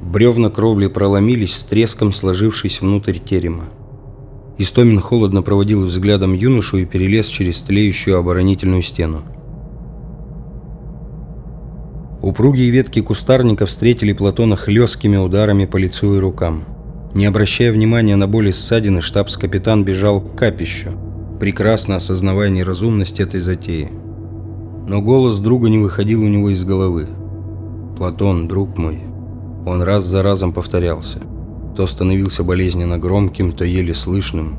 Бревна 0.00 0.48
кровли 0.48 0.86
проломились, 0.86 1.56
с 1.56 1.64
треском 1.64 2.12
сложившись 2.12 2.80
внутрь 2.80 3.18
терема. 3.18 3.68
Истомин 4.58 5.00
холодно 5.00 5.42
проводил 5.42 5.84
взглядом 5.86 6.34
юношу 6.34 6.78
и 6.78 6.84
перелез 6.84 7.26
через 7.26 7.62
тлеющую 7.62 8.16
оборонительную 8.16 8.82
стену. 8.82 9.24
Упругие 12.22 12.68
ветки 12.68 13.00
кустарника 13.00 13.64
встретили 13.64 14.12
Платона 14.12 14.54
хлесткими 14.54 15.16
ударами 15.16 15.64
по 15.64 15.78
лицу 15.78 16.16
и 16.16 16.18
рукам. 16.18 16.64
Не 17.14 17.24
обращая 17.24 17.72
внимания 17.72 18.14
на 18.14 18.28
боли 18.28 18.50
ссадины, 18.50 19.00
штабс-капитан 19.00 19.84
бежал 19.84 20.20
к 20.20 20.36
капищу, 20.36 20.90
прекрасно 21.40 21.96
осознавая 21.96 22.50
неразумность 22.50 23.20
этой 23.20 23.40
затеи. 23.40 23.88
Но 24.86 25.00
голос 25.00 25.40
друга 25.40 25.70
не 25.70 25.78
выходил 25.78 26.22
у 26.22 26.28
него 26.28 26.50
из 26.50 26.62
головы. 26.62 27.06
«Платон, 27.96 28.48
друг 28.48 28.76
мой». 28.76 28.98
Он 29.64 29.82
раз 29.82 30.04
за 30.04 30.22
разом 30.22 30.52
повторялся. 30.52 31.20
То 31.74 31.86
становился 31.86 32.44
болезненно 32.44 32.98
громким, 32.98 33.52
то 33.52 33.64
еле 33.64 33.94
слышным, 33.94 34.58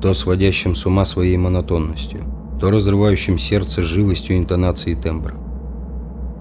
то 0.00 0.14
сводящим 0.14 0.76
с 0.76 0.86
ума 0.86 1.04
своей 1.04 1.36
монотонностью, 1.36 2.20
то 2.60 2.70
разрывающим 2.70 3.36
сердце 3.36 3.82
живостью 3.82 4.36
интонации 4.36 4.92
и 4.92 4.94
тембра. 4.94 5.34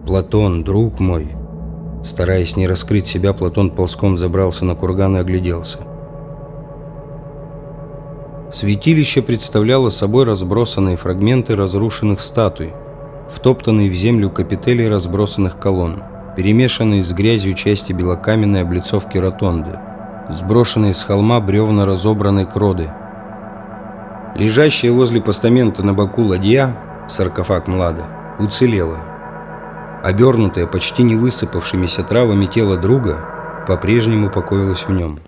«Платон, 0.10 0.64
друг 0.64 1.00
мой!» 1.00 1.28
Стараясь 2.04 2.58
не 2.58 2.68
раскрыть 2.68 3.06
себя, 3.06 3.32
Платон 3.32 3.70
ползком 3.70 4.18
забрался 4.18 4.66
на 4.66 4.74
курган 4.74 5.16
и 5.18 5.20
огляделся. 5.20 5.78
Святилище 8.52 9.22
представляло 9.22 9.90
собой 9.90 10.26
разбросанные 10.26 10.98
фрагменты 10.98 11.56
разрушенных 11.56 12.22
статуй, 12.22 12.74
втоптанные 13.30 13.88
в 13.88 13.94
землю 13.94 14.32
капители 14.32 14.84
разбросанных 14.84 15.60
колонн, 15.60 16.02
перемешанные 16.36 17.04
с 17.04 17.12
грязью 17.12 17.54
части 17.54 17.94
белокаменной 17.94 18.64
облицовки 18.64 19.20
ротонды, 19.20 19.80
сброшенные 20.32 20.96
с 20.96 21.04
холма 21.04 21.40
бревна 21.40 21.86
разобранной 21.86 22.48
кроды. 22.48 22.90
Лежащая 24.34 24.92
возле 24.92 25.22
постамента 25.22 25.84
на 25.84 25.94
боку 25.94 26.24
ладья, 26.24 26.76
саркофаг 27.08 27.68
Млада, 27.68 28.06
уцелела. 28.40 29.09
Обернутое 30.04 30.66
почти 30.66 31.04
не 31.04 31.16
высыпавшимися 31.16 32.04
травами 32.04 32.46
тело 32.46 32.78
друга 32.78 33.64
по-прежнему 33.68 34.32
покоилось 34.32 34.88
в 34.88 34.92
нем. 34.92 35.20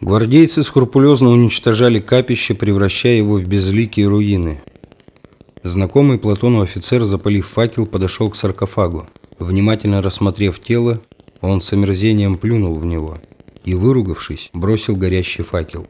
Гвардейцы 0.00 0.62
скрупулезно 0.62 1.30
уничтожали 1.30 1.98
капище, 1.98 2.54
превращая 2.54 3.16
его 3.16 3.36
в 3.36 3.46
безликие 3.46 4.08
руины. 4.08 4.62
Знакомый 5.62 6.18
Платону 6.18 6.62
офицер, 6.62 7.04
запалив 7.04 7.46
факел, 7.46 7.86
подошел 7.86 8.30
к 8.30 8.36
саркофагу. 8.36 9.06
Внимательно 9.38 10.02
рассмотрев 10.02 10.58
тело, 10.58 11.00
Он 11.40 11.60
с 11.60 11.72
омерзением 11.72 12.36
плюнул 12.36 12.74
в 12.74 12.84
него 12.84 13.18
и, 13.64 13.74
выругавшись, 13.74 14.50
бросил 14.52 14.96
горящий 14.96 15.42
факел. 15.42 15.86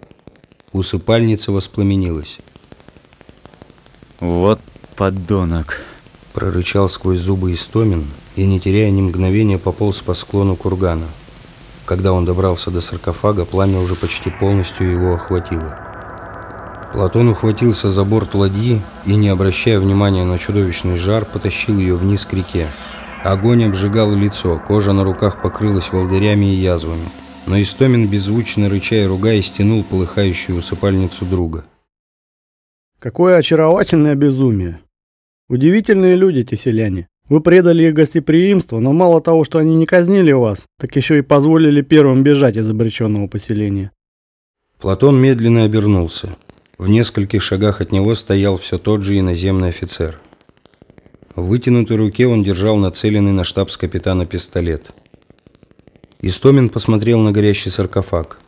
Усыпальница 0.72 1.52
воспламенилась. 1.52 2.38
Вот 4.20 4.60
подонок. 4.96 5.80
Прорычал 6.34 6.88
сквозь 6.88 7.20
зубы 7.20 7.52
Истомин 7.52 8.06
и, 8.34 8.44
не 8.44 8.58
теряя 8.58 8.90
ни 8.90 9.00
мгновения, 9.00 9.56
пополз 9.56 10.02
по 10.02 10.14
склону 10.14 10.56
кургана. 10.56 11.06
Когда 11.86 12.12
он 12.12 12.24
добрался 12.24 12.72
до 12.72 12.80
саркофага, 12.80 13.44
пламя 13.44 13.78
уже 13.78 13.94
почти 13.94 14.30
полностью 14.30 14.90
его 14.90 15.14
охватило. 15.14 15.78
Платон 16.92 17.28
ухватился 17.28 17.88
за 17.88 18.04
борт 18.04 18.34
ладьи 18.34 18.82
и, 19.06 19.14
не 19.14 19.28
обращая 19.28 19.78
внимания 19.78 20.24
на 20.24 20.38
чудовищный 20.38 20.96
жар, 20.96 21.24
потащил 21.24 21.78
ее 21.78 21.94
вниз 21.94 22.26
к 22.26 22.32
реке. 22.32 22.66
Огонь 23.22 23.64
обжигал 23.64 24.12
лицо, 24.12 24.60
кожа 24.66 24.92
на 24.92 25.04
руках 25.04 25.40
покрылась 25.40 25.92
волдырями 25.92 26.46
и 26.46 26.56
язвами. 26.56 27.08
Но 27.46 27.60
Истомин, 27.62 28.08
беззвучно 28.08 28.68
рыча 28.68 28.96
и 28.96 29.06
ругая, 29.06 29.40
стянул 29.40 29.84
полыхающую 29.84 30.58
усыпальницу 30.58 31.24
друга. 31.26 31.64
Какое 32.98 33.36
очаровательное 33.36 34.16
безумие. 34.16 34.83
Удивительные 35.48 36.16
люди 36.16 36.40
эти 36.40 36.54
селяне. 36.54 37.08
Вы 37.28 37.40
предали 37.40 37.84
их 37.84 37.94
гостеприимство, 37.94 38.80
но 38.80 38.92
мало 38.92 39.20
того, 39.20 39.44
что 39.44 39.58
они 39.58 39.76
не 39.76 39.84
казнили 39.84 40.32
вас, 40.32 40.64
так 40.78 40.96
еще 40.96 41.18
и 41.18 41.22
позволили 41.22 41.82
первым 41.82 42.22
бежать 42.22 42.56
из 42.56 42.68
обреченного 42.68 43.28
поселения. 43.28 43.92
Платон 44.80 45.20
медленно 45.20 45.64
обернулся. 45.64 46.36
В 46.78 46.88
нескольких 46.88 47.42
шагах 47.42 47.80
от 47.80 47.92
него 47.92 48.14
стоял 48.14 48.56
все 48.56 48.78
тот 48.78 49.02
же 49.02 49.18
иноземный 49.18 49.68
офицер. 49.68 50.18
В 51.34 51.46
вытянутой 51.46 51.96
руке 51.96 52.26
он 52.26 52.42
держал 52.42 52.76
нацеленный 52.76 53.32
на 53.32 53.44
штабс-капитана 53.44 54.24
пистолет. 54.26 54.92
Истомин 56.20 56.70
посмотрел 56.70 57.20
на 57.20 57.32
горящий 57.32 57.70
саркофаг. 57.70 58.38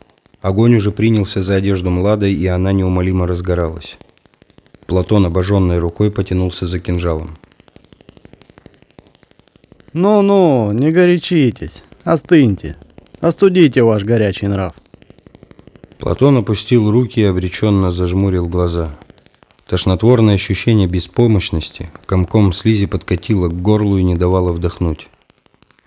Огонь 0.41 0.75
уже 0.75 0.91
принялся 0.91 1.41
за 1.41 1.55
одежду 1.55 1.89
Младой, 1.89 2.33
и 2.33 2.47
она 2.47 2.71
неумолимо 2.71 3.27
разгоралась. 3.27 3.97
Платон, 4.87 5.25
обожженной 5.25 5.79
рукой, 5.79 6.11
потянулся 6.11 6.65
за 6.65 6.79
кинжалом. 6.79 7.37
Ну-ну, 9.93 10.71
не 10.71 10.91
горячитесь, 10.91 11.83
остыньте, 12.03 12.77
остудите 13.19 13.83
ваш 13.83 14.03
горячий 14.03 14.47
нрав. 14.47 14.73
Платон 15.99 16.37
опустил 16.37 16.89
руки 16.91 17.19
и 17.19 17.25
обреченно 17.25 17.91
зажмурил 17.91 18.45
глаза. 18.45 18.95
Тошнотворное 19.67 20.35
ощущение 20.35 20.87
беспомощности 20.87 21.89
комком 22.05 22.53
слизи 22.53 22.85
подкатило 22.85 23.49
к 23.49 23.61
горлу 23.61 23.97
и 23.97 24.03
не 24.03 24.15
давало 24.15 24.53
вдохнуть. 24.53 25.09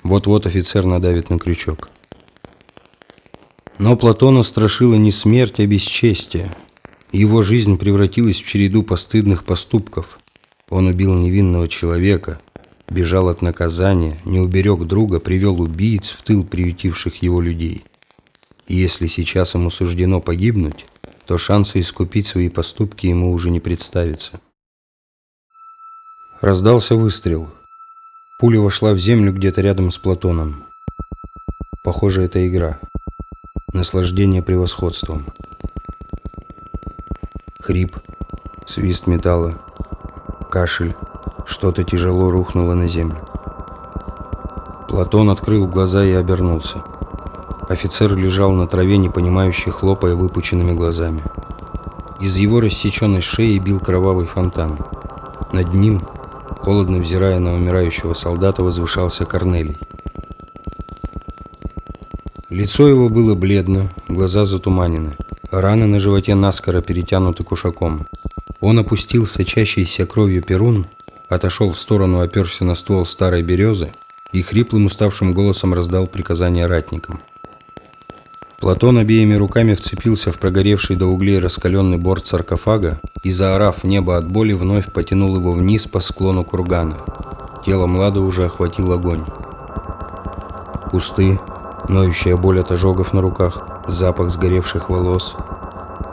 Вот-вот 0.02 0.46
офицер 0.46 0.84
надавит 0.84 1.30
на 1.30 1.38
крючок. 1.38 1.88
Но 3.78 3.96
Платона 3.96 4.42
страшила 4.42 4.96
не 4.96 5.12
смерть, 5.12 5.60
а 5.60 5.66
бесчестие. 5.66 6.54
Его 7.12 7.42
жизнь 7.42 7.76
превратилась 7.76 8.40
в 8.40 8.46
череду 8.46 8.84
постыдных 8.84 9.44
поступков. 9.44 10.18
Он 10.68 10.86
убил 10.86 11.12
невинного 11.14 11.66
человека, 11.66 12.40
бежал 12.88 13.28
от 13.28 13.42
наказания, 13.42 14.18
не 14.24 14.38
уберег 14.38 14.84
друга, 14.84 15.18
привел 15.18 15.60
убийц 15.60 16.10
в 16.10 16.22
тыл 16.22 16.44
приютивших 16.44 17.22
его 17.22 17.40
людей. 17.40 17.82
И 18.68 18.76
если 18.76 19.08
сейчас 19.08 19.54
ему 19.54 19.70
суждено 19.70 20.20
погибнуть, 20.20 20.86
то 21.26 21.36
шанса 21.38 21.80
искупить 21.80 22.28
свои 22.28 22.48
поступки 22.48 23.06
ему 23.06 23.32
уже 23.32 23.50
не 23.50 23.58
представится. 23.58 24.40
Раздался 26.40 26.94
выстрел. 26.94 27.50
Пуля 28.38 28.60
вошла 28.60 28.92
в 28.92 28.98
землю 28.98 29.32
где-то 29.32 29.60
рядом 29.60 29.90
с 29.90 29.98
Платоном. 29.98 30.64
Похоже, 31.82 32.22
это 32.22 32.46
игра. 32.46 32.80
Наслаждение 33.72 34.42
превосходством. 34.42 35.26
Хрип, 37.70 37.96
свист 38.66 39.06
металла, 39.06 39.54
кашель. 40.50 40.96
Что-то 41.46 41.85
тяжело 41.85 42.33
рухнуло 42.33 42.74
на 42.74 42.88
землю. 42.88 43.20
Платон 44.88 45.30
открыл 45.30 45.68
глаза 45.68 46.04
и 46.04 46.11
обернулся. 46.11 46.83
Офицер 47.68 48.16
лежал 48.16 48.50
на 48.50 48.66
траве, 48.66 48.96
непонимающе 48.96 49.70
хлопая 49.70 50.16
выпученными 50.16 50.72
глазами. 50.72 51.22
Из 52.20 52.35
его 52.35 52.59
рассеченной 52.59 53.20
шеи 53.20 53.61
бил 53.61 53.78
кровавый 53.78 54.26
фонтан. 54.26 54.76
Над 55.52 55.72
ним, 55.72 56.02
холодно 56.59 56.98
взирая 56.98 57.38
на 57.38 57.54
умирающего 57.54 58.14
солдата, 58.14 58.64
возвышался 58.64 59.26
Корнелий. 59.26 59.78
Лицо 62.48 62.88
его 62.88 63.09
было 63.09 63.37
бледно, 63.37 63.88
глаза 64.09 64.44
затуманены. 64.44 65.12
Раны 65.50 65.86
на 65.86 65.98
животе 65.98 66.36
наскоро 66.36 66.80
перетянуты 66.80 67.42
кушаком. 67.42 68.06
Он 68.60 68.78
опустил 68.78 69.26
сочащийся 69.26 70.06
кровью 70.06 70.44
перун, 70.44 70.86
отошел 71.28 71.72
в 71.72 71.78
сторону, 71.78 72.20
оперся 72.20 72.64
на 72.64 72.76
ствол 72.76 73.04
старой 73.04 73.42
березы 73.42 73.92
и 74.30 74.42
хриплым 74.42 74.86
уставшим 74.86 75.34
голосом 75.34 75.74
раздал 75.74 76.06
приказания 76.06 76.68
ратникам. 76.68 77.20
Платон 78.60 78.98
обеими 78.98 79.34
руками 79.34 79.74
вцепился 79.74 80.30
в 80.30 80.38
прогоревший 80.38 80.94
до 80.94 81.06
углей 81.06 81.40
раскаленный 81.40 81.96
борт 81.96 82.28
саркофага 82.28 83.00
и, 83.24 83.32
заорав 83.32 83.82
в 83.82 83.86
небо 83.86 84.16
от 84.16 84.30
боли, 84.30 84.52
вновь 84.52 84.92
потянул 84.92 85.34
его 85.34 85.50
вниз 85.50 85.86
по 85.88 85.98
склону 85.98 86.44
кургана. 86.44 86.98
Тело 87.66 87.86
Млада 87.86 88.20
уже 88.20 88.44
охватил 88.44 88.92
огонь. 88.92 89.24
Кусты, 90.92 91.40
ноющая 91.88 92.36
боль 92.36 92.60
от 92.60 92.70
ожогов 92.70 93.12
на 93.12 93.20
руках, 93.20 93.69
запах 93.86 94.30
сгоревших 94.30 94.90
волос, 94.90 95.36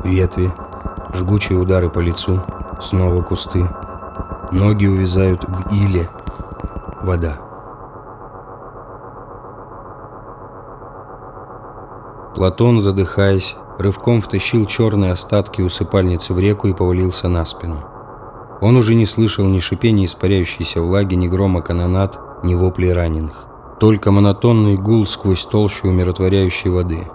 ветви, 0.03 0.51
жгучие 1.13 1.57
удары 1.57 1.89
по 1.89 1.99
лицу, 1.99 2.41
снова 2.79 3.21
кусты. 3.21 3.67
Ноги 4.51 4.85
увязают 4.85 5.43
в 5.43 5.73
иле. 5.73 6.09
Вода. 7.01 7.39
Платон, 12.35 12.81
задыхаясь, 12.81 13.55
рывком 13.79 14.21
втащил 14.21 14.65
черные 14.65 15.11
остатки 15.11 15.61
усыпальницы 15.61 16.33
в 16.33 16.39
реку 16.39 16.67
и 16.67 16.73
повалился 16.73 17.27
на 17.27 17.43
спину. 17.45 17.83
Он 18.61 18.77
уже 18.77 18.95
не 18.95 19.05
слышал 19.05 19.45
ни 19.45 19.59
шипения 19.59 20.05
испаряющейся 20.05 20.81
влаги, 20.81 21.15
ни 21.15 21.27
грома 21.27 21.61
канонат, 21.61 22.19
ни 22.43 22.55
воплей 22.55 22.93
раненых. 22.93 23.45
Только 23.79 24.11
монотонный 24.11 24.77
гул 24.77 25.05
сквозь 25.05 25.45
толщу 25.45 25.87
умиротворяющей 25.87 26.69
воды. 26.69 27.07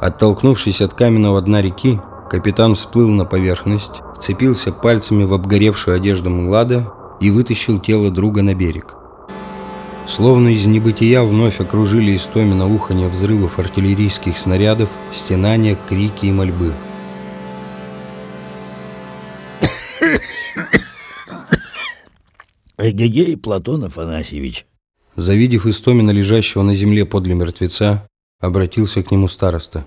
Оттолкнувшись 0.00 0.80
от 0.80 0.92
каменного 0.94 1.40
дна 1.40 1.62
реки, 1.62 2.00
капитан 2.30 2.74
всплыл 2.74 3.08
на 3.08 3.24
поверхность, 3.24 4.02
вцепился 4.16 4.72
пальцами 4.72 5.24
в 5.24 5.32
обгоревшую 5.32 5.96
одежду 5.96 6.30
Млада 6.30 6.92
и 7.20 7.30
вытащил 7.30 7.78
тело 7.78 8.10
друга 8.10 8.42
на 8.42 8.54
берег. 8.54 8.94
Словно 10.06 10.48
из 10.48 10.66
небытия 10.66 11.22
вновь 11.22 11.60
окружили 11.60 12.14
Истомина 12.14 12.72
уханье 12.72 13.08
взрывов 13.08 13.58
артиллерийских 13.58 14.38
снарядов, 14.38 14.88
стенания, 15.12 15.76
крики 15.88 16.26
и 16.26 16.32
мольбы. 16.32 16.74
Эгегей, 22.78 23.36
Платон 23.36 23.84
Афанасьевич. 23.84 24.66
Завидев 25.16 25.66
Истомина, 25.66 26.10
лежащего 26.10 26.62
на 26.62 26.74
земле 26.74 27.04
подле 27.04 27.34
мертвеца, 27.34 28.06
обратился 28.40 29.02
к 29.02 29.10
нему 29.10 29.28
староста. 29.28 29.86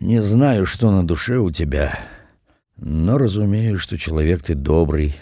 Не 0.00 0.20
знаю, 0.20 0.66
что 0.66 0.90
на 0.90 1.06
душе 1.06 1.38
у 1.38 1.50
тебя, 1.50 1.98
но 2.76 3.18
разумею, 3.18 3.78
что 3.78 3.96
человек 3.98 4.42
ты 4.42 4.54
добрый, 4.54 5.14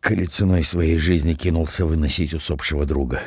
коли 0.00 0.24
ценой 0.24 0.64
своей 0.64 0.98
жизни 0.98 1.34
кинулся 1.34 1.86
выносить 1.86 2.34
усопшего 2.34 2.84
друга. 2.84 3.20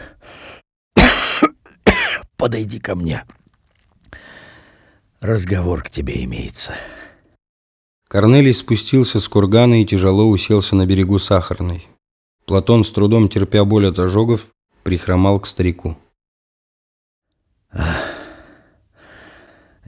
Подойди 2.37 2.79
ко 2.79 2.95
мне. 2.95 3.23
Разговор 5.21 5.83
к 5.83 5.89
тебе 5.89 6.23
имеется. 6.25 6.73
Корнелий 8.07 8.53
спустился 8.53 9.21
с 9.21 9.29
кургана 9.29 9.81
и 9.81 9.85
тяжело 9.85 10.27
уселся 10.27 10.75
на 10.75 10.85
берегу 10.85 11.19
Сахарной. 11.19 11.87
Платон, 12.45 12.83
с 12.83 12.91
трудом 12.91 13.29
терпя 13.29 13.63
боль 13.63 13.87
от 13.87 13.99
ожогов, 13.99 14.47
прихромал 14.83 15.39
к 15.39 15.47
старику. 15.47 15.95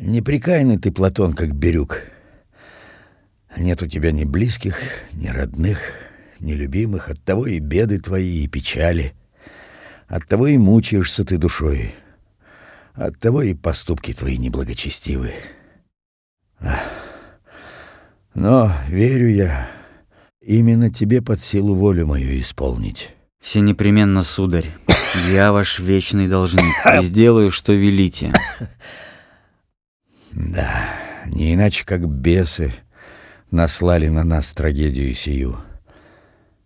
Неприкаянный 0.06 0.78
ты, 0.78 0.92
Платон, 0.92 1.32
как 1.32 1.56
Бирюк. 1.56 2.02
Нет 3.58 3.82
у 3.82 3.88
тебя 3.88 4.12
ни 4.12 4.26
близких, 4.26 4.78
ни 5.14 5.28
родных, 5.28 5.80
ни 6.42 6.52
любимых, 6.52 7.08
оттого 7.08 7.48
и 7.48 7.60
беды 7.60 8.00
твои, 8.00 8.44
и 8.44 8.48
печали. 8.50 9.14
Оттого 10.08 10.48
и 10.48 10.58
мучаешься 10.58 11.24
ты 11.24 11.38
душой. 11.38 11.96
Оттого 12.96 13.44
и 13.44 13.54
поступки 13.54 14.14
твои 14.14 14.38
неблагочестивы. 14.38 15.32
Но 18.36 18.74
верю 18.90 19.30
я, 19.30 19.70
именно 20.42 20.92
тебе 20.92 21.22
под 21.22 21.40
силу 21.40 21.76
волю 21.76 22.08
мою 22.08 22.38
исполнить. 22.42 23.16
Все 23.40 23.62
непременно, 23.62 24.22
сударь. 24.22 24.70
Я 25.32 25.54
ваш 25.54 25.80
вечный 25.80 26.28
должник. 26.28 26.74
И 26.86 27.02
сделаю, 27.04 27.52
что 27.52 27.72
велите. 27.72 28.34
Да, 30.34 30.90
не 31.28 31.54
иначе 31.54 31.86
как 31.86 32.08
бесы 32.08 32.74
наслали 33.52 34.08
на 34.08 34.24
нас 34.24 34.52
трагедию 34.54 35.14
сию. 35.14 35.58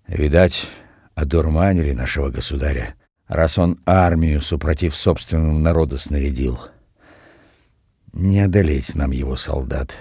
Видать, 0.08 0.70
одурманили 1.16 1.92
нашего 1.92 2.30
государя, 2.30 2.96
раз 3.28 3.58
он 3.58 3.80
армию, 3.86 4.42
супротив 4.42 4.96
собственного 4.96 5.60
народа, 5.60 5.98
снарядил. 5.98 6.60
Не 8.14 8.40
одолеть 8.40 8.96
нам 8.96 9.12
его 9.12 9.36
солдат, 9.36 9.98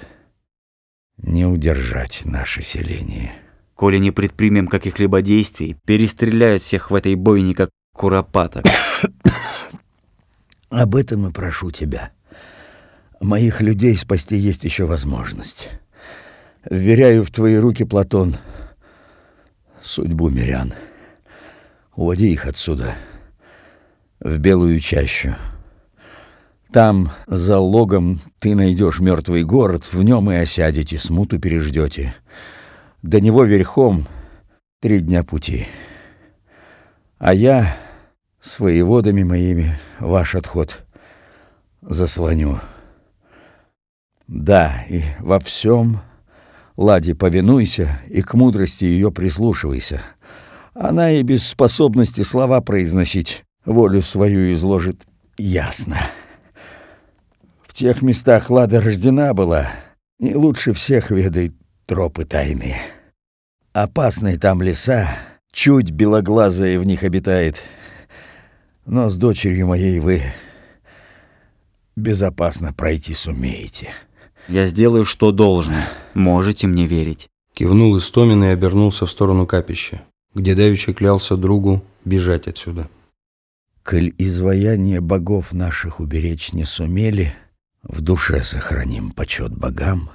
не 1.19 1.45
удержать 1.45 2.23
наше 2.25 2.63
селение. 2.63 3.35
Коли 3.75 3.99
не 3.99 4.13
предпримем 4.13 4.69
каких-либо 4.69 5.23
действий, 5.23 5.77
перестреляют 5.85 6.63
всех 6.63 6.91
в 6.91 6.95
этой 6.95 7.17
бойне, 7.17 7.55
как 7.55 7.71
куропаток. 7.93 8.65
Об 10.71 10.95
этом 10.95 11.29
и 11.29 11.33
прошу 11.33 11.73
тебя. 11.73 12.13
Моих 13.21 13.61
людей 13.63 13.97
спасти 13.97 14.37
есть 14.37 14.65
еще 14.65 14.85
возможность. 14.87 15.71
Вверяю 16.69 17.25
в 17.25 17.31
твои 17.31 17.57
руки, 17.57 17.85
Платон, 17.85 18.37
судьбу 19.81 20.29
мирян. 20.29 20.75
Уводи 21.95 22.31
их 22.31 22.47
отсюда, 22.47 22.95
в 24.21 24.39
белую 24.39 24.79
чащу. 24.81 25.35
Там, 26.73 27.11
за 27.27 27.59
логом, 27.59 28.21
ты 28.39 28.55
найдешь 28.55 29.01
мертвый 29.01 29.45
город, 29.45 29.91
в 29.93 30.03
нем 30.03 30.31
и 30.31 30.35
осядете, 30.35 30.99
смуту 30.99 31.39
переждете. 31.39 32.15
До 33.03 33.21
него 33.21 33.45
верхом 33.45 34.07
три 34.83 35.01
дня 35.01 35.23
пути. 35.23 35.67
А 37.19 37.33
я 37.33 37.77
с 38.41 38.59
воеводами 38.59 39.23
моими 39.23 39.79
ваш 40.01 40.35
отход 40.35 40.85
заслоню. 41.81 42.61
Да, 44.29 44.85
и 44.89 45.03
во 45.21 45.39
всем 45.39 46.01
Ладе 46.77 47.15
повинуйся 47.15 48.01
и 48.09 48.23
к 48.23 48.35
мудрости 48.35 48.85
ее 48.85 49.11
прислушивайся. 49.13 50.03
Она 50.75 51.13
и 51.13 51.23
без 51.23 51.47
способности 51.47 52.23
слова 52.23 52.61
произносить 52.61 53.45
волю 53.65 54.03
свою 54.03 54.53
изложит 54.53 55.07
ясно. 55.39 55.99
В 57.63 57.73
тех 57.73 58.03
местах 58.03 58.51
Лада 58.51 58.81
рождена 58.81 59.33
была, 59.33 59.69
и 60.19 60.35
лучше 60.35 60.73
всех 60.73 61.11
ведает 61.11 61.55
тропы 61.87 62.25
тайные. 62.25 62.79
Опасные 63.73 64.39
там 64.39 64.61
леса, 64.61 65.09
чуть 65.53 65.91
белоглазая 65.91 66.79
в 66.79 66.85
них 66.85 67.05
обитает. 67.05 67.63
Но 68.85 69.09
с 69.09 69.17
дочерью 69.17 69.67
моей 69.67 70.01
вы 70.01 70.23
безопасно 71.97 72.73
пройти 72.73 73.15
сумеете. 73.15 73.91
Я 74.49 74.67
сделаю, 74.67 75.05
что 75.05 75.33
должно. 75.33 75.77
Можете 76.15 76.67
мне 76.67 76.87
верить. 76.87 77.29
Кивнул 77.53 77.97
Истомин 77.99 78.45
и 78.45 78.49
обернулся 78.49 79.07
в 79.07 79.11
сторону 79.11 79.47
капища, 79.47 80.03
где 80.35 80.55
Давича 80.55 80.93
клялся 80.93 81.37
другу 81.37 81.83
бежать 82.05 82.47
отсюда. 82.47 82.89
Коль 83.83 84.13
изваяния 84.19 85.01
богов 85.01 85.53
наших 85.53 86.01
уберечь 86.01 86.53
не 86.53 86.65
сумели, 86.65 87.35
в 87.83 88.01
душе 88.03 88.43
сохраним 88.43 89.13
почет 89.13 89.57
богам, 89.57 90.11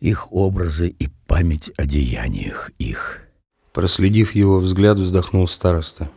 их 0.00 0.32
образы 0.32 0.88
и 0.88 1.08
память 1.26 1.70
о 1.76 1.86
деяниях 1.86 2.70
их. 2.78 3.22
Проследив 3.72 4.34
его 4.34 4.58
взгляд, 4.58 4.96
вздохнул 4.96 5.46
староста. 5.48 6.10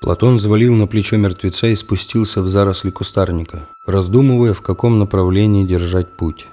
Платон 0.00 0.36
взвалил 0.36 0.74
на 0.74 0.86
плечо 0.86 1.18
мертвеца 1.18 1.66
и 1.66 1.74
спустился 1.74 2.40
в 2.40 2.48
заросли 2.48 2.90
кустарника, 2.90 3.66
раздумывая, 3.84 4.54
в 4.54 4.62
каком 4.62 4.98
направлении 4.98 5.66
держать 5.66 6.10
путь. 6.10 6.46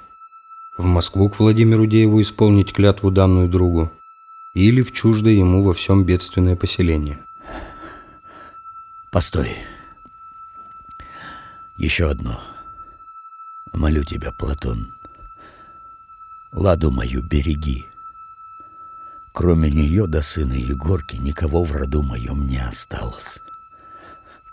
В 0.78 0.84
Москву 0.84 1.30
к 1.30 1.40
Владимиру 1.40 1.86
Дееву 1.88 2.22
исполнить 2.22 2.74
клятву 2.74 3.10
данную 3.10 3.48
другу 3.48 3.92
или 4.54 4.82
в 4.82 4.92
чуждое 4.92 5.34
ему 5.34 5.64
во 5.64 5.74
всем 5.74 6.04
бедственное 6.04 6.56
поселение. 6.58 7.20
Постой. 9.12 9.50
Еще 11.78 12.10
одно. 12.10 12.42
Молю 13.72 14.04
тебя, 14.04 14.32
Платон. 14.34 14.94
Ладу 16.52 16.92
мою 16.92 17.24
береги. 17.24 17.86
Кроме 19.38 19.70
нее 19.70 20.08
до 20.08 20.24
сына 20.24 20.54
Егорки 20.54 21.16
никого 21.18 21.64
в 21.64 21.72
роду 21.72 22.02
моем 22.02 22.48
не 22.48 22.58
осталось. 22.58 23.40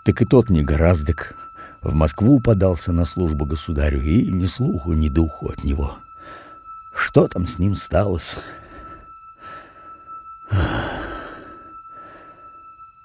Так 0.03 0.21
и 0.21 0.25
тот 0.25 0.51
негораздок 0.51 1.35
в 1.81 1.95
Москву 1.95 2.39
подался 2.39 2.93
на 2.93 3.05
службу 3.05 3.47
государю, 3.47 4.03
и 4.03 4.27
ни 4.27 4.45
слуху, 4.45 4.93
ни 4.93 5.09
духу 5.09 5.49
от 5.49 5.63
него. 5.63 5.97
Что 6.93 7.27
там 7.27 7.47
с 7.47 7.57
ним 7.57 7.75
сталось? 7.75 8.43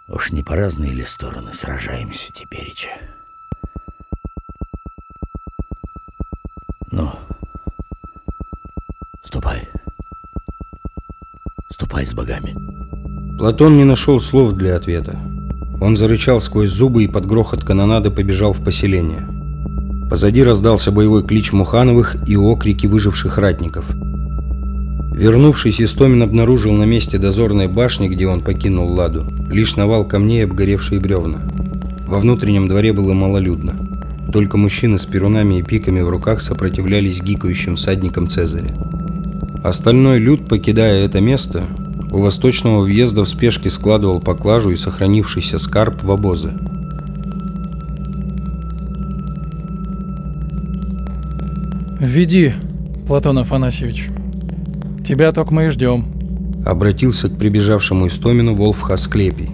Уж 0.07 0.33
не 0.33 0.43
по 0.43 0.57
разные 0.57 0.93
ли 0.93 1.07
стороны 1.07 1.55
сражаемся 1.55 2.31
тепереча? 2.31 2.91
Ну, 6.91 7.11
Ступай 12.01 12.07
с 12.07 12.15
богами. 12.15 13.37
Платон 13.37 13.77
не 13.77 13.85
нашел 13.85 14.21
слов 14.21 14.53
для 14.53 14.77
ответа. 14.77 15.19
Он 15.81 15.97
зарычал 15.97 16.41
сквозь 16.41 16.71
зубы 16.71 17.05
и 17.05 17.09
под 17.09 17.27
грохот 17.27 17.65
канонады 17.65 18.11
побежал 18.11 18.53
в 18.53 18.63
поселение. 18.63 19.27
Позади 20.09 20.43
раздался 20.43 20.93
боевой 20.93 21.25
клич 21.25 21.53
Мухановых 21.53 22.17
и 22.27 22.37
окрики 22.37 22.87
выживших 22.87 23.39
ратников. 23.39 23.85
Вернувшись, 25.13 25.81
Истомин 25.81 26.23
обнаружил 26.23 26.73
на 26.73 26.85
месте 26.85 27.19
дозорной 27.19 27.67
башни, 27.67 28.09
где 28.09 28.27
он 28.27 28.41
покинул 28.41 28.91
Ладу, 28.93 29.27
лишь 29.51 29.77
навал 29.77 30.05
камней 30.07 30.41
и 30.41 30.45
обгоревшие 30.45 31.01
бревна. 31.01 31.41
Во 32.07 32.19
внутреннем 32.19 32.67
дворе 32.69 32.93
было 32.93 33.13
малолюдно. 33.13 33.75
Только 34.33 34.57
мужчины 34.57 34.99
с 34.99 35.05
перунами 35.05 35.59
и 35.59 35.63
пиками 35.63 36.01
в 36.01 36.09
руках 36.09 36.41
сопротивлялись 36.41 37.21
гикающим 37.21 37.77
всадникам 37.77 38.29
Цезаря. 38.29 38.75
Остальной 39.63 40.19
люд, 40.19 40.49
покидая 40.49 41.05
это 41.05 41.21
место, 41.21 41.65
у 42.13 42.19
восточного 42.19 42.83
въезда 42.83 43.25
в 43.25 43.29
спешке 43.29 43.71
складывал 43.71 44.21
поклажу 44.21 44.71
и 44.71 44.77
сохранившийся 44.77 45.59
скарб 45.59 46.03
в 46.03 46.11
обозы. 46.11 46.53
Веди, 52.01 52.55
Платон 53.07 53.39
Афанасьевич. 53.39 54.09
Тебя 55.07 55.33
только 55.33 55.53
мы 55.53 55.67
и 55.67 55.69
ждем. 55.69 56.07
Обратился 56.65 57.29
к 57.29 57.37
прибежавшему 57.37 58.07
Истомину 58.07 58.55
Волф 58.55 58.81
Хасклепий, 58.81 59.51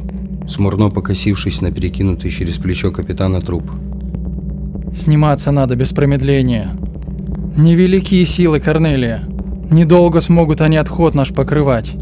смурно 0.48 0.90
покосившись 0.90 1.60
на 1.60 1.72
перекинутый 1.72 2.30
через 2.30 2.54
плечо 2.54 2.90
капитана 2.92 3.40
труп. 3.40 3.70
Сниматься 4.96 5.50
надо 5.50 5.76
без 5.76 5.92
промедления. 5.92 6.70
Невеликие 7.56 8.24
силы 8.24 8.60
Корнелия. 8.60 9.24
Недолго 9.70 10.20
смогут 10.20 10.60
они 10.60 10.76
отход 10.76 11.14
наш 11.14 11.34
покрывать. 11.34 11.96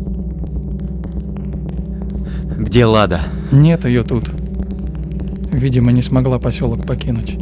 Где 2.65 2.87
Лада? 2.87 3.21
Нет 3.53 3.85
ее 3.85 4.03
тут. 4.03 4.31
Видимо, 5.53 5.93
не 5.93 6.03
смогла 6.03 6.39
поселок 6.39 6.87
покинуть. 6.87 7.37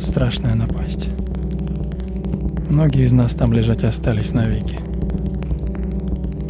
Страшная 0.00 0.54
напасть. 0.54 1.08
Многие 2.68 3.04
из 3.04 3.12
нас 3.12 3.34
там 3.34 3.52
лежать 3.52 3.84
остались 3.84 4.32
навеки. 4.32 4.78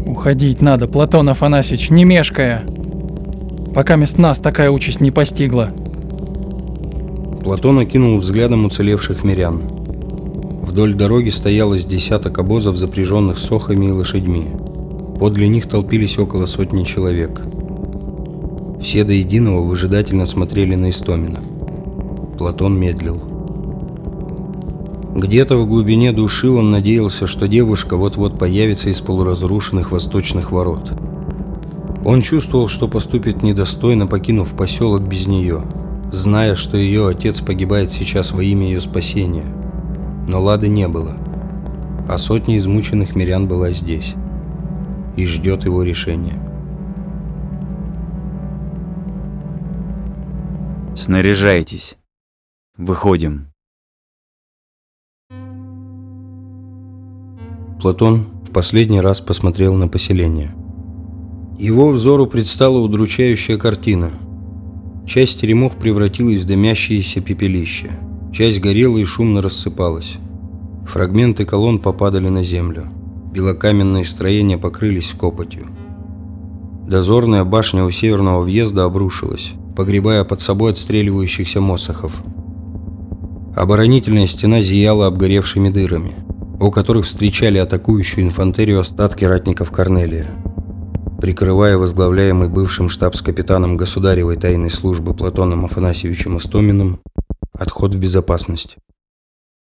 Уходить 0.07 0.61
надо, 0.61 0.89
Платон 0.89 1.29
Афанасьевич, 1.29 1.89
не 1.89 2.05
мешкая. 2.05 2.65
Пока 3.73 3.95
мест 3.97 4.19
нас 4.19 4.41
такая 4.41 4.71
участь 4.71 5.01
не 5.01 5.13
постигла. 5.13 5.71
Платон 7.45 7.79
окинул 7.79 8.19
взглядом 8.19 8.65
уцелевших 8.65 9.23
мирян. 9.23 9.63
Вдоль 10.63 10.95
дороги 10.95 11.31
стоялось 11.31 11.87
десяток 11.87 12.39
обозов, 12.39 12.77
запряженных 12.77 13.39
сохами 13.39 13.87
и 13.87 13.93
лошадьми. 13.93 14.49
Подле 15.21 15.49
них 15.49 15.69
толпились 15.69 16.19
около 16.19 16.47
сотни 16.47 16.83
человек. 16.83 17.43
Все 18.81 19.05
до 19.05 19.13
единого 19.13 19.61
выжидательно 19.61 20.25
смотрели 20.25 20.77
на 20.77 20.89
Истомина. 20.89 21.41
Платон 22.39 22.81
медлил. 22.81 23.23
Где-то 25.15 25.59
в 25.59 25.67
глубине 25.67 26.13
души 26.13 26.49
он 26.49 26.71
надеялся, 26.71 27.27
что 27.27 27.49
девушка 27.49 27.99
вот-вот 27.99 28.39
появится 28.39 28.89
из 28.89 29.03
полуразрушенных 29.03 29.93
восточных 29.93 30.53
ворот. 30.53 30.91
Он 32.03 32.23
чувствовал, 32.23 32.69
что 32.69 32.89
поступит 32.89 33.43
недостойно, 33.43 34.07
покинув 34.07 34.57
поселок 34.57 35.03
без 35.03 35.27
нее, 35.27 35.65
зная, 36.11 36.55
что 36.55 36.79
ее 36.79 37.07
отец 37.07 37.43
погибает 37.43 37.91
сейчас 37.91 38.33
во 38.33 38.43
имя 38.43 38.69
ее 38.69 38.81
спасения. 38.81 39.55
Но 40.27 40.41
Лады 40.41 40.69
не 40.69 40.89
было. 40.89 41.19
а 42.09 42.17
сотня 42.17 42.57
измученных 42.57 43.15
мирян 43.15 43.47
была 43.47 43.71
здесь 43.71 44.15
и 45.17 45.27
ждет 45.27 45.65
его 45.65 45.83
решения. 45.83 46.39
Снаряжайтесь. 50.97 51.97
Выходим. 52.77 53.47
Платон 57.81 58.27
в 58.47 58.53
последний 58.53 59.01
раз 59.01 59.21
посмотрел 59.21 59.75
на 59.75 59.89
поселение. 59.89 60.55
Его 61.59 61.89
взору 61.89 62.27
предстала 62.27 62.79
удручающая 62.79 63.57
картина. 63.57 64.11
Часть 65.07 65.41
теремов 65.41 65.77
превратилась 65.77 66.43
в 66.43 66.47
дымящиеся 66.47 67.21
пепелища. 67.21 67.99
Часть 68.33 68.61
горела 68.61 68.99
и 68.99 69.05
шумно 69.05 69.41
рассыпалась. 69.41 70.17
Фрагменты 70.87 71.45
колонн 71.45 71.79
попадали 71.79 72.29
на 72.29 72.43
землю. 72.43 72.91
Белокаменные 73.33 74.05
строения 74.05 74.59
покрылись 74.59 75.15
копотью. 75.15 75.67
Дозорная 76.89 77.45
башня 77.45 77.85
у 77.85 77.91
северного 77.91 78.43
въезда 78.43 78.85
обрушилась, 78.85 79.53
погребая 79.77 80.25
под 80.25 80.41
собой 80.41 80.73
отстреливающихся 80.73 81.61
мосохов. 81.61 82.21
Оборонительная 83.55 84.27
стена 84.27 84.61
зияла 84.61 85.07
обгоревшими 85.07 85.69
дырами, 85.69 86.13
у 86.59 86.73
которых 86.73 87.07
встречали 87.07 87.59
атакующую 87.59 88.25
инфантерию 88.25 88.81
остатки 88.81 89.25
ратников 89.25 89.71
Корнелия. 89.71 90.27
Прикрывая 91.21 91.79
возглавляемый 91.79 92.49
бывшим 92.49 92.89
штабс-капитаном 92.89 93.77
государевой 93.77 94.37
тайной 94.37 94.71
службы 94.71 95.15
Платоном 95.15 95.67
Афанасьевичем 95.67 96.39
Истоминым, 96.39 96.99
отход 97.53 97.95
в 97.95 97.99
безопасность. 97.99 98.77